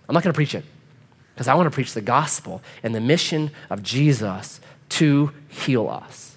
[0.08, 0.64] I'm not going to preach it
[1.34, 6.36] because I want to preach the gospel and the mission of Jesus to heal us.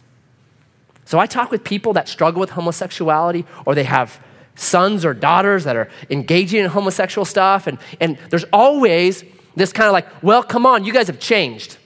[1.06, 4.20] So I talk with people that struggle with homosexuality or they have
[4.56, 7.68] sons or daughters that are engaging in homosexual stuff.
[7.68, 9.24] And, and there's always
[9.56, 11.78] this kind of like, well, come on, you guys have changed.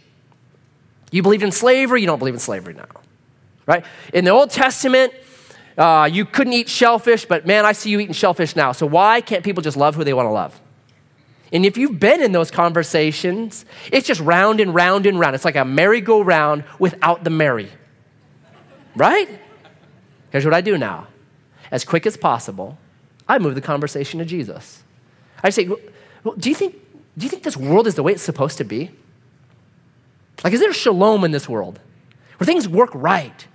[1.11, 2.87] You believed in slavery, you don't believe in slavery now.
[3.65, 3.83] Right?
[4.13, 5.13] In the Old Testament,
[5.79, 8.73] uh, you couldn't eat shellfish, but man, I see you eating shellfish now.
[8.73, 10.59] So why can't people just love who they want to love?
[11.53, 15.35] And if you've been in those conversations, it's just round and round and round.
[15.35, 17.71] It's like a merry-go-round without the merry.
[18.95, 19.39] Right?
[20.31, 21.07] Here's what I do now.
[21.71, 22.77] As quick as possible,
[23.27, 24.83] I move the conversation to Jesus.
[25.41, 26.75] I say, well, do, you think,
[27.17, 28.91] do you think this world is the way it's supposed to be?
[30.43, 31.79] Like, is there shalom in this world
[32.37, 33.47] where things work right?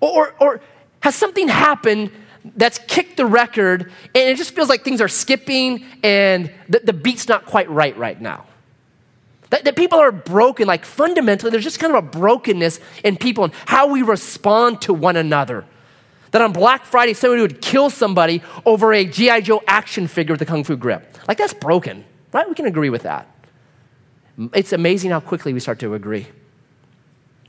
[0.00, 0.60] Or, or, or
[1.00, 2.10] has something happened
[2.56, 6.92] that's kicked the record and it just feels like things are skipping and the, the
[6.92, 8.46] beat's not quite right right now?
[9.50, 13.44] That, that people are broken, like fundamentally, there's just kind of a brokenness in people
[13.44, 15.64] and how we respond to one another.
[16.30, 19.40] That on Black Friday, somebody would kill somebody over a G.I.
[19.40, 21.18] Joe action figure with a Kung Fu grip.
[21.26, 22.48] Like, that's broken, right?
[22.48, 23.26] We can agree with that.
[24.54, 26.28] It's amazing how quickly we start to agree.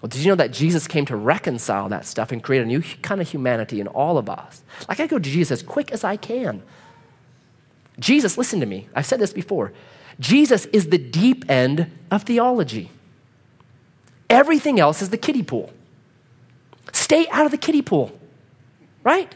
[0.02, 2.82] Well, did you know that Jesus came to reconcile that stuff and create a new
[3.02, 4.64] kind of humanity in all of us?
[4.90, 6.64] Like, I go to Jesus as quick as I can.
[8.00, 8.90] Jesus, listen to me.
[8.96, 9.74] I've said this before.
[10.20, 12.90] Jesus is the deep end of theology.
[14.30, 15.72] Everything else is the kiddie pool.
[16.94, 18.18] Stay out of the kiddie pool,
[19.04, 19.34] right?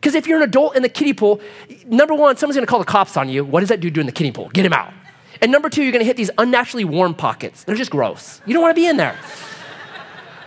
[0.00, 1.40] Because if you're an adult in the kiddie pool,
[1.86, 3.44] number one, someone's gonna call the cops on you.
[3.44, 4.48] What does that dude do in the kiddie pool?
[4.52, 4.92] Get him out.
[5.40, 7.64] And number two, you're gonna hit these unnaturally warm pockets.
[7.64, 8.40] They're just gross.
[8.46, 9.16] You don't wanna be in there.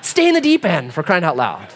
[0.01, 1.67] Stay in the deep end for crying out loud.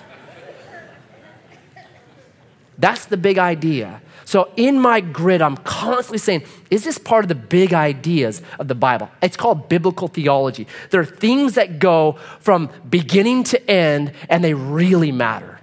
[2.78, 4.02] That's the big idea.
[4.26, 8.68] So in my grid, I'm constantly saying, is this part of the big ideas of
[8.68, 9.10] the Bible?
[9.22, 10.68] It's called biblical theology.
[10.90, 15.60] There are things that go from beginning to end and they really matter.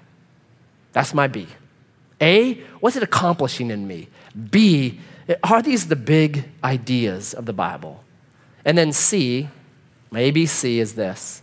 [0.92, 1.48] That's my B.
[2.20, 4.08] A, what's it accomplishing in me?
[4.50, 5.00] B,
[5.42, 8.04] are these the big ideas of the Bible?
[8.64, 9.48] And then C,
[10.12, 11.41] maybe C is this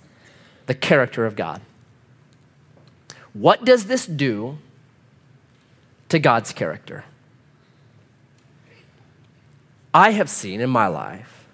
[0.70, 1.60] the character of God.
[3.34, 4.60] What does this do
[6.10, 7.06] to God's character.
[9.94, 11.48] I have seen in my life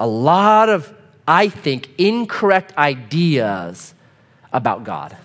[0.00, 0.92] a lot of,
[1.26, 3.94] I think, incorrect ideas
[4.52, 5.16] about God.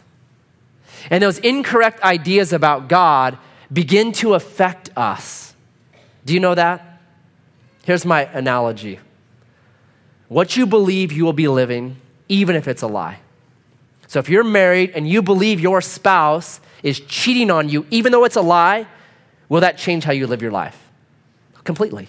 [1.10, 3.38] And those incorrect ideas about God
[3.72, 5.54] begin to affect us.
[6.26, 7.00] Do you know that?
[7.86, 9.00] Here's my analogy
[10.28, 11.98] what you believe, you will be living,
[12.34, 13.20] even if it's a lie.
[14.08, 18.26] So if you're married and you believe your spouse is cheating on you, even though
[18.26, 18.88] it's a lie,
[19.50, 20.90] will that change how you live your life?
[21.64, 22.08] Completely.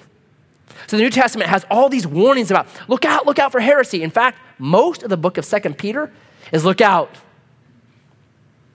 [0.87, 4.03] So the New Testament has all these warnings about look out, look out for heresy.
[4.03, 6.11] In fact, most of the book of Second Peter
[6.53, 7.15] is look out.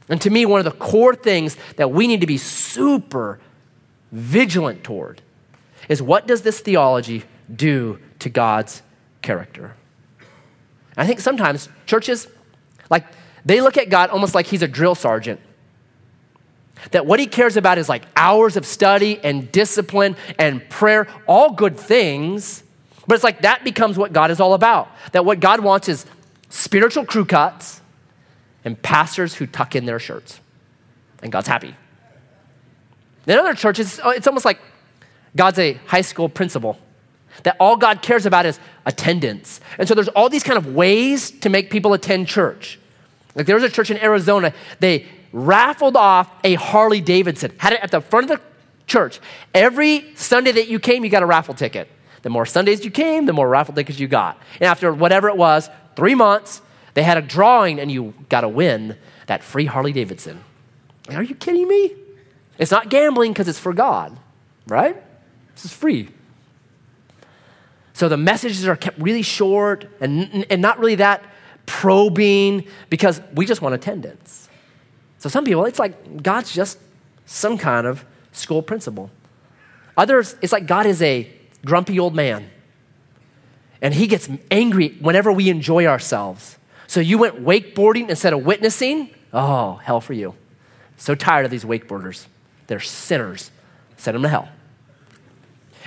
[0.07, 3.39] And to me, one of the core things that we need to be super
[4.11, 5.21] vigilant toward
[5.87, 7.23] is what does this theology
[7.53, 8.81] do to God's
[9.21, 9.75] character?
[10.99, 12.27] I think sometimes churches,
[12.89, 13.05] like,
[13.45, 15.39] they look at God almost like he's a drill sergeant.
[16.91, 21.53] That what he cares about is like hours of study and discipline and prayer, all
[21.53, 22.63] good things.
[23.07, 24.89] But it's like that becomes what God is all about.
[25.13, 26.05] That what God wants is
[26.49, 27.81] spiritual crew cuts
[28.63, 30.39] and pastors who tuck in their shirts.
[31.21, 31.75] and God's happy.
[33.27, 34.59] In other churches, it's almost like
[35.35, 36.77] God's a high school principal,
[37.43, 39.61] that all God cares about is attendance.
[39.77, 42.79] And so there's all these kind of ways to make people attend church.
[43.35, 47.81] Like there was a church in Arizona, they raffled off a Harley Davidson, had it
[47.81, 48.45] at the front of the
[48.87, 49.19] church.
[49.53, 51.87] Every Sunday that you came, you got a raffle ticket.
[52.21, 54.37] The more Sundays you came, the more raffle tickets you got.
[54.55, 56.61] And after whatever it was, three months,
[56.95, 60.43] they had a drawing and you got to win that free Harley Davidson.
[61.09, 61.93] Are you kidding me?
[62.57, 64.19] It's not gambling because it's for God,
[64.67, 65.01] right?
[65.55, 66.09] This is free.
[67.99, 71.21] So the messages are kept really short and, and not really that
[71.65, 74.47] probing because we just want attendance.
[75.17, 76.79] So some people, it's like God's just
[77.25, 79.11] some kind of school principal.
[79.97, 81.29] Others, it's like God is a
[81.65, 82.49] grumpy old man.
[83.81, 86.57] And he gets angry whenever we enjoy ourselves.
[86.87, 89.09] So you went wakeboarding instead of witnessing?
[89.33, 90.35] Oh, hell for you.
[90.95, 92.27] So tired of these wakeboarders.
[92.67, 93.51] They're sinners.
[93.97, 94.47] Send them to hell.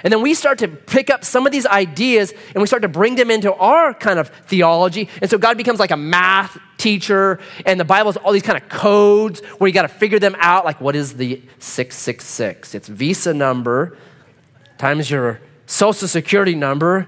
[0.05, 2.89] And then we start to pick up some of these ideas and we start to
[2.89, 5.09] bring them into our kind of theology.
[5.21, 8.61] And so God becomes like a math teacher, and the Bible has all these kind
[8.61, 10.65] of codes where you got to figure them out.
[10.65, 12.75] Like, what is the 666?
[12.75, 13.97] It's Visa number
[14.79, 17.07] times your social security number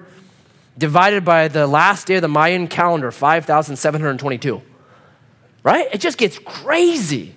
[0.79, 4.63] divided by the last day of the Mayan calendar, 5,722.
[5.65, 5.89] Right?
[5.93, 7.35] It just gets crazy.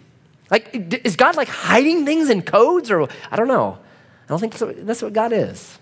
[0.52, 3.80] Like, is God like hiding things in codes or I don't know.
[4.28, 5.80] I don't think that's what, that's what God is.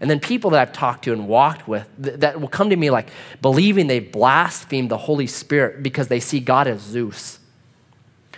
[0.00, 2.76] And then people that I've talked to and walked with th- that will come to
[2.76, 3.10] me like
[3.42, 7.38] believing they've blasphemed the Holy Spirit because they see God as Zeus.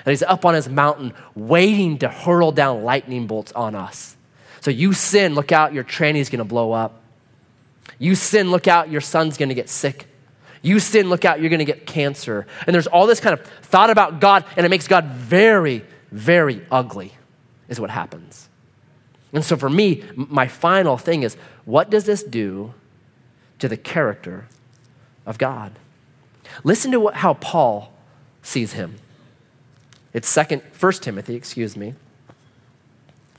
[0.05, 4.17] And he's up on his mountain waiting to hurl down lightning bolts on us.
[4.61, 7.01] So you sin, look out, your tranny's gonna blow up.
[7.99, 10.07] You sin, look out, your son's gonna get sick.
[10.61, 12.47] You sin, look out, you're gonna get cancer.
[12.67, 16.67] And there's all this kind of thought about God, and it makes God very, very
[16.71, 17.13] ugly,
[17.69, 18.49] is what happens.
[19.33, 22.75] And so for me, my final thing is what does this do
[23.59, 24.47] to the character
[25.25, 25.73] of God?
[26.65, 27.93] Listen to what, how Paul
[28.43, 28.97] sees him.
[30.13, 31.95] It's second, First Timothy, excuse me,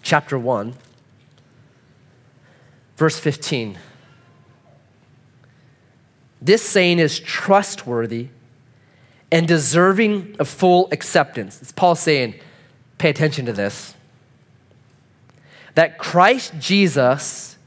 [0.01, 0.73] chapter 1,
[2.97, 3.77] verse 15.
[6.41, 8.29] This saying is trustworthy
[9.31, 11.61] and deserving of full acceptance.
[11.61, 12.35] It's Paul saying,
[12.97, 13.93] pay attention to this
[15.75, 17.57] that Christ Jesus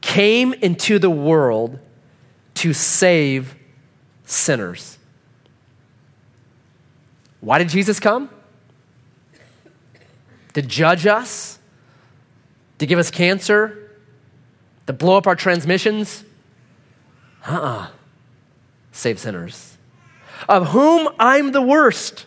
[0.00, 1.78] came into the world
[2.54, 3.54] to save
[4.24, 4.98] sinners.
[7.40, 8.30] Why did Jesus come?
[10.54, 11.58] To judge us?
[12.78, 13.90] To give us cancer?
[14.86, 16.24] To blow up our transmissions?
[17.46, 17.60] Uh uh-uh.
[17.60, 17.88] uh
[18.92, 19.78] Save sinners.
[20.48, 22.26] Of whom I'm the worst.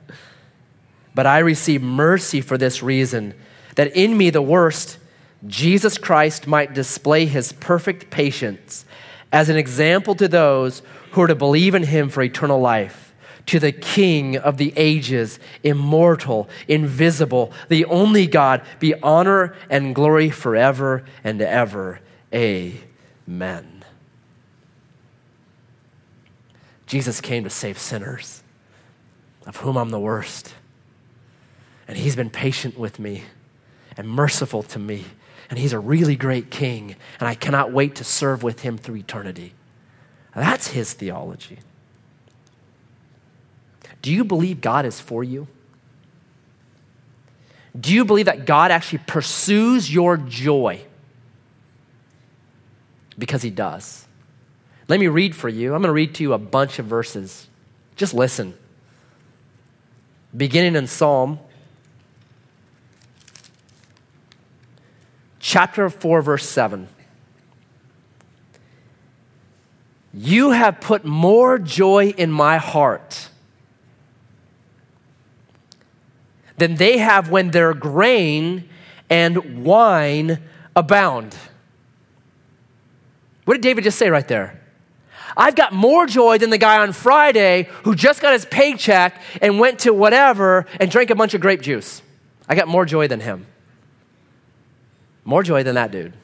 [1.14, 3.34] but I receive mercy for this reason
[3.78, 4.98] that in me, the worst,
[5.46, 8.84] Jesus Christ might display his perfect patience
[9.30, 13.14] as an example to those who are to believe in him for eternal life.
[13.46, 20.28] To the King of the ages, immortal, invisible, the only God, be honor and glory
[20.28, 22.00] forever and ever.
[22.34, 23.84] Amen.
[26.88, 28.42] Jesus came to save sinners,
[29.46, 30.52] of whom I'm the worst.
[31.86, 33.22] And he's been patient with me
[33.98, 35.04] and merciful to me.
[35.50, 38.96] And he's a really great king, and I cannot wait to serve with him through
[38.96, 39.52] eternity.
[40.34, 41.58] That's his theology.
[44.00, 45.48] Do you believe God is for you?
[47.78, 50.82] Do you believe that God actually pursues your joy?
[53.18, 54.06] Because he does.
[54.86, 55.74] Let me read for you.
[55.74, 57.48] I'm going to read to you a bunch of verses.
[57.96, 58.54] Just listen.
[60.36, 61.40] Beginning in Psalm
[65.48, 66.88] chapter 4, verse 7.
[70.12, 73.30] You have put more joy in my heart
[76.58, 78.68] than they have when their grain
[79.08, 80.42] and wine
[80.76, 81.34] abound.
[83.46, 84.60] What did David just say right there?
[85.34, 89.58] I've got more joy than the guy on Friday who just got his paycheck and
[89.58, 92.02] went to whatever and drank a bunch of grape juice.
[92.46, 93.46] I got more joy than him.
[95.28, 96.14] More joy than that dude.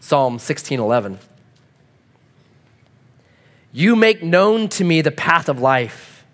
[0.00, 1.18] Psalm 16:11.
[3.72, 6.24] You make known to me the path of life.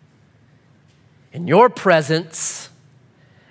[1.33, 2.71] In your presence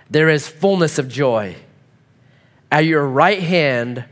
[0.10, 1.58] there is fullness of joy.
[2.72, 4.06] At your right hand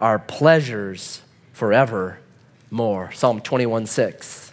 [0.00, 3.10] are pleasures forevermore.
[3.10, 4.52] Psalm 21 6.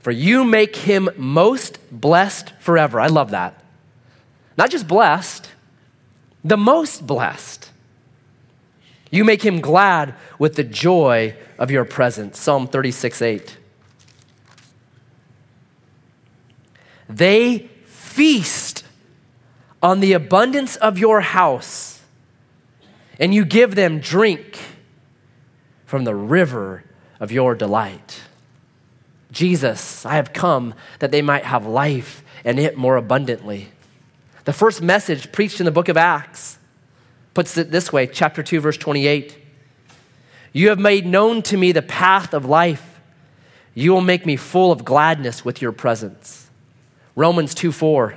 [0.00, 2.98] For you make him most blessed forever.
[2.98, 3.61] I love that.
[4.56, 5.48] Not just blessed,
[6.44, 7.70] the most blessed.
[9.10, 12.38] You make him glad with the joy of your presence.
[12.38, 13.58] Psalm 36 8.
[17.08, 18.84] They feast
[19.82, 22.00] on the abundance of your house,
[23.18, 24.58] and you give them drink
[25.84, 26.84] from the river
[27.20, 28.22] of your delight.
[29.30, 33.68] Jesus, I have come that they might have life and it more abundantly.
[34.44, 36.58] The first message preached in the book of Acts
[37.34, 39.38] puts it this way chapter 2, verse 28.
[40.52, 43.00] You have made known to me the path of life.
[43.74, 46.50] You will make me full of gladness with your presence.
[47.14, 48.16] Romans 2 4.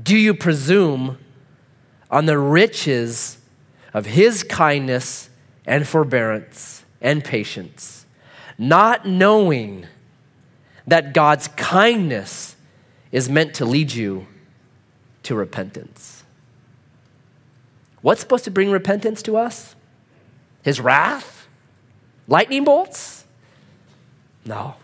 [0.00, 1.18] Do you presume
[2.10, 3.38] on the riches
[3.92, 5.30] of his kindness
[5.64, 8.05] and forbearance and patience,
[8.58, 9.86] not knowing
[10.86, 12.56] that God's kindness
[13.12, 14.26] is meant to lead you
[15.24, 16.24] to repentance.
[18.02, 19.74] What's supposed to bring repentance to us?
[20.62, 21.48] His wrath?
[22.28, 23.24] Lightning bolts?
[24.44, 24.76] No.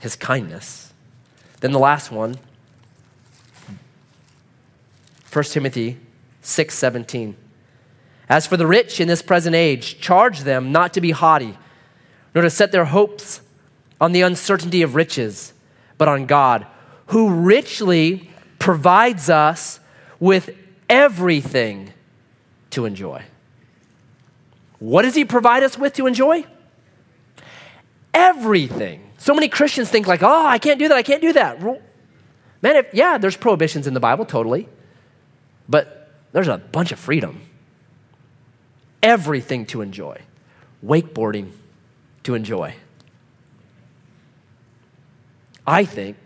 [0.00, 0.92] His kindness.
[1.60, 2.38] Then the last one,
[5.30, 5.98] 1 Timothy
[6.42, 7.36] 6:17.
[8.28, 11.56] As for the rich in this present age, charge them not to be haughty,
[12.34, 13.40] nor to set their hopes
[14.00, 15.52] on the uncertainty of riches,
[15.96, 16.66] but on God,
[17.06, 19.80] who richly provides us
[20.20, 20.50] with
[20.88, 21.92] everything
[22.70, 23.24] to enjoy.
[24.78, 26.44] What does he provide us with to enjoy?
[28.14, 29.10] Everything.
[29.18, 30.96] So many Christians think like, "Oh, I can't do that.
[30.96, 34.68] I can't do that." Man, if, yeah, there's prohibitions in the Bible, totally.
[35.68, 37.40] But there's a bunch of freedom.
[39.02, 40.20] Everything to enjoy.
[40.84, 41.52] Wakeboarding
[42.28, 42.74] to enjoy.
[45.66, 46.16] I think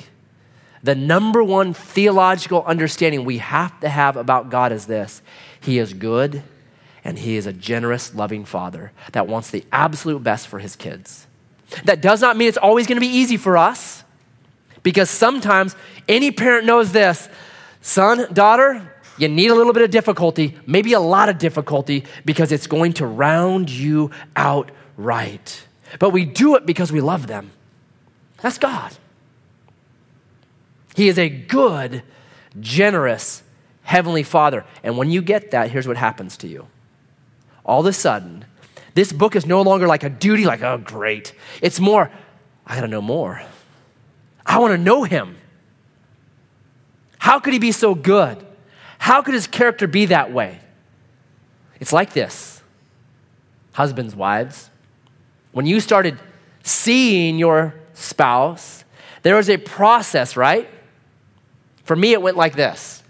[0.82, 5.22] the number one theological understanding we have to have about God is this
[5.60, 6.42] He is good
[7.04, 11.28] and He is a generous, loving Father that wants the absolute best for His kids.
[11.84, 14.02] That does not mean it's always going to be easy for us
[14.82, 15.76] because sometimes
[16.08, 17.28] any parent knows this
[17.80, 22.50] son, daughter, you need a little bit of difficulty, maybe a lot of difficulty, because
[22.50, 25.66] it's going to round you out right.
[25.98, 27.50] But we do it because we love them.
[28.40, 28.92] That's God.
[30.94, 32.02] He is a good,
[32.60, 33.42] generous,
[33.82, 34.64] heavenly Father.
[34.82, 36.66] And when you get that, here's what happens to you.
[37.64, 38.44] All of a sudden,
[38.94, 41.34] this book is no longer like a duty, like, oh, great.
[41.60, 42.10] It's more,
[42.66, 43.42] I gotta know more.
[44.44, 45.36] I wanna know him.
[47.18, 48.44] How could he be so good?
[48.98, 50.60] How could his character be that way?
[51.80, 52.62] It's like this
[53.72, 54.68] husbands, wives.
[55.52, 56.18] When you started
[56.62, 58.84] seeing your spouse,
[59.22, 60.68] there was a process, right?
[61.84, 63.02] For me, it went like this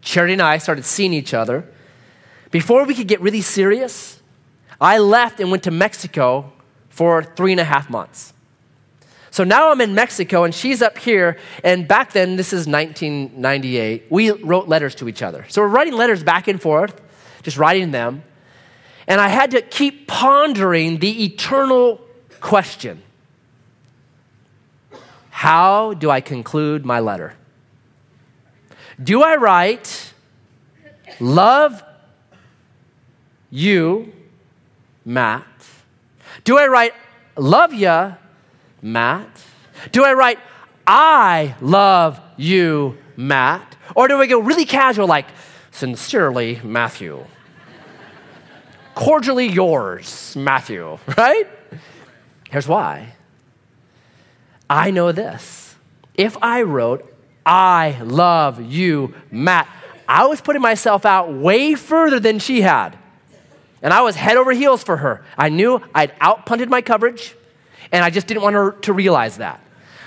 [0.00, 1.66] Charity and I started seeing each other.
[2.50, 4.20] Before we could get really serious,
[4.80, 6.52] I left and went to Mexico
[6.88, 8.32] for three and a half months.
[9.30, 11.38] So now I'm in Mexico and she's up here.
[11.64, 15.44] And back then, this is 1998, we wrote letters to each other.
[15.48, 17.00] So we're writing letters back and forth,
[17.42, 18.22] just writing them.
[19.06, 22.00] And I had to keep pondering the eternal
[22.40, 23.02] question
[25.30, 27.34] How do I conclude my letter?
[29.02, 30.12] Do I write,
[31.20, 31.82] Love
[33.50, 34.12] you,
[35.04, 35.46] Matt?
[36.44, 36.94] Do I write,
[37.36, 38.14] Love ya,
[38.80, 39.44] Matt?
[39.92, 40.38] Do I write,
[40.86, 43.76] I love you, Matt?
[43.94, 45.26] Or do I go really casual, like,
[45.70, 47.24] sincerely, Matthew?
[48.94, 51.48] Cordially yours, Matthew, right?
[52.50, 53.14] Here's why.
[54.68, 55.74] I know this.
[56.14, 57.12] If I wrote,
[57.44, 59.68] I love you, Matt,
[60.08, 62.96] I was putting myself out way further than she had.
[63.82, 65.24] And I was head over heels for her.
[65.36, 67.34] I knew I'd outpunted my coverage
[67.92, 69.60] and I just didn't want her to realize that.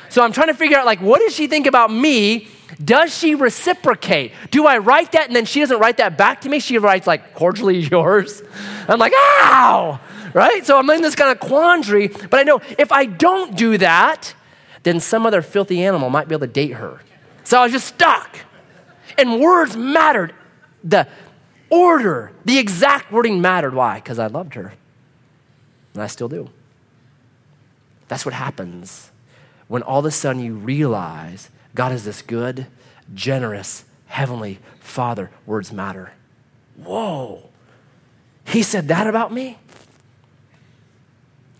[0.10, 2.48] So I'm trying to figure out, like, what does she think about me?
[2.84, 4.34] Does she reciprocate?
[4.52, 6.60] Do I write that and then she doesn't write that back to me?
[6.60, 8.44] She writes, like, cordially yours.
[8.88, 10.00] I'm like, ow,
[10.34, 10.66] right?
[10.66, 14.34] So I'm in this kind of quandary, but I know if I don't do that,
[14.84, 17.02] then some other filthy animal might be able to date her.
[17.44, 18.38] So I was just stuck.
[19.18, 20.34] And words mattered.
[20.84, 21.08] The
[21.70, 23.74] order, the exact wording mattered.
[23.74, 23.96] Why?
[23.96, 24.74] Because I loved her.
[25.94, 26.50] And I still do.
[28.08, 29.12] That's what happens
[29.68, 32.66] when all of a sudden you realize God is this good,
[33.14, 35.30] generous, heavenly Father.
[35.46, 36.12] Words matter.
[36.76, 37.52] Whoa.
[38.46, 39.60] He said that about me?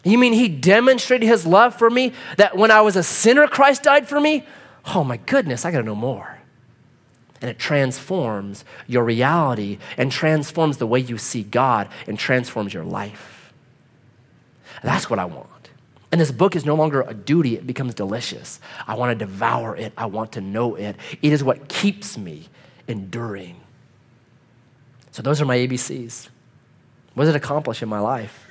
[0.04, 3.84] You mean he demonstrated his love for me that when I was a sinner, Christ
[3.84, 4.44] died for me?
[4.96, 6.40] Oh my goodness, I gotta know more.
[7.40, 12.86] And it transforms your reality and transforms the way you see God and transforms your
[12.86, 13.54] life.
[14.82, 15.57] That's what I want.
[16.12, 18.60] And this book is no longer a duty, it becomes delicious.
[18.88, 20.96] I want to devour it, I want to know it.
[21.22, 22.48] It is what keeps me
[22.88, 23.58] enduring.
[25.12, 26.30] So, those are my ABCs.
[27.14, 28.48] What does it accomplish in my life?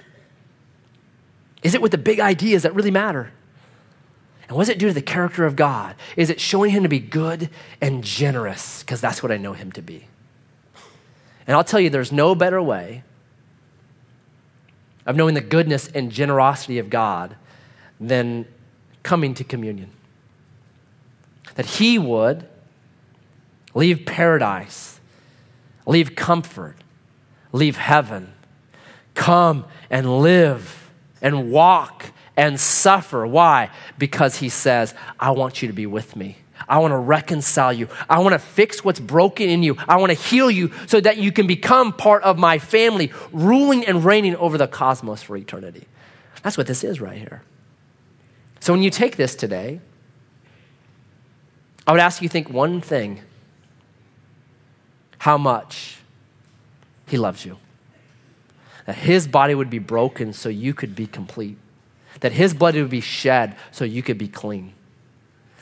[1.62, 3.32] Is it with the big ideas that really matter?
[4.48, 5.96] And what does it do to the character of God?
[6.16, 7.50] Is it showing him to be good
[7.80, 8.80] and generous?
[8.80, 10.06] Because that's what I know him to be.
[11.46, 13.02] And I'll tell you, there's no better way
[15.04, 17.36] of knowing the goodness and generosity of God
[18.00, 18.46] than
[19.02, 19.90] coming to communion.
[21.54, 22.46] That he would
[23.74, 25.00] leave paradise,
[25.86, 26.76] leave comfort,
[27.52, 28.32] leave heaven,
[29.14, 30.90] come and live
[31.22, 33.26] and walk and suffer.
[33.26, 33.70] Why?
[33.96, 36.36] Because he says, I want you to be with me.
[36.68, 37.88] I want to reconcile you.
[38.08, 39.76] I want to fix what's broken in you.
[39.86, 43.86] I want to heal you so that you can become part of my family, ruling
[43.86, 45.86] and reigning over the cosmos for eternity.
[46.42, 47.42] That's what this is right here.
[48.66, 49.78] So when you take this today,
[51.86, 53.20] I would ask you think one thing
[55.18, 55.98] how much
[57.06, 57.58] he loves you.
[58.86, 61.58] That his body would be broken so you could be complete
[62.20, 64.72] that his blood would be shed so you could be clean.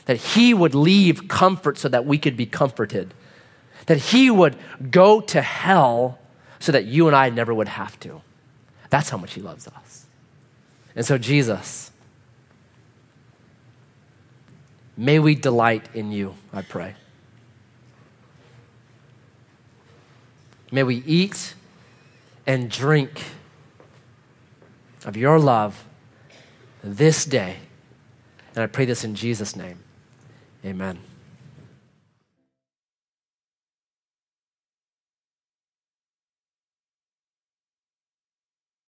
[0.05, 3.13] That he would leave comfort so that we could be comforted.
[3.87, 4.55] That he would
[4.89, 6.17] go to hell
[6.59, 8.21] so that you and I never would have to.
[8.89, 10.07] That's how much he loves us.
[10.95, 11.91] And so, Jesus,
[14.97, 16.95] may we delight in you, I pray.
[20.71, 21.53] May we eat
[22.47, 23.23] and drink
[25.05, 25.85] of your love
[26.83, 27.57] this day.
[28.55, 29.79] And I pray this in Jesus' name.
[30.65, 30.99] Amen.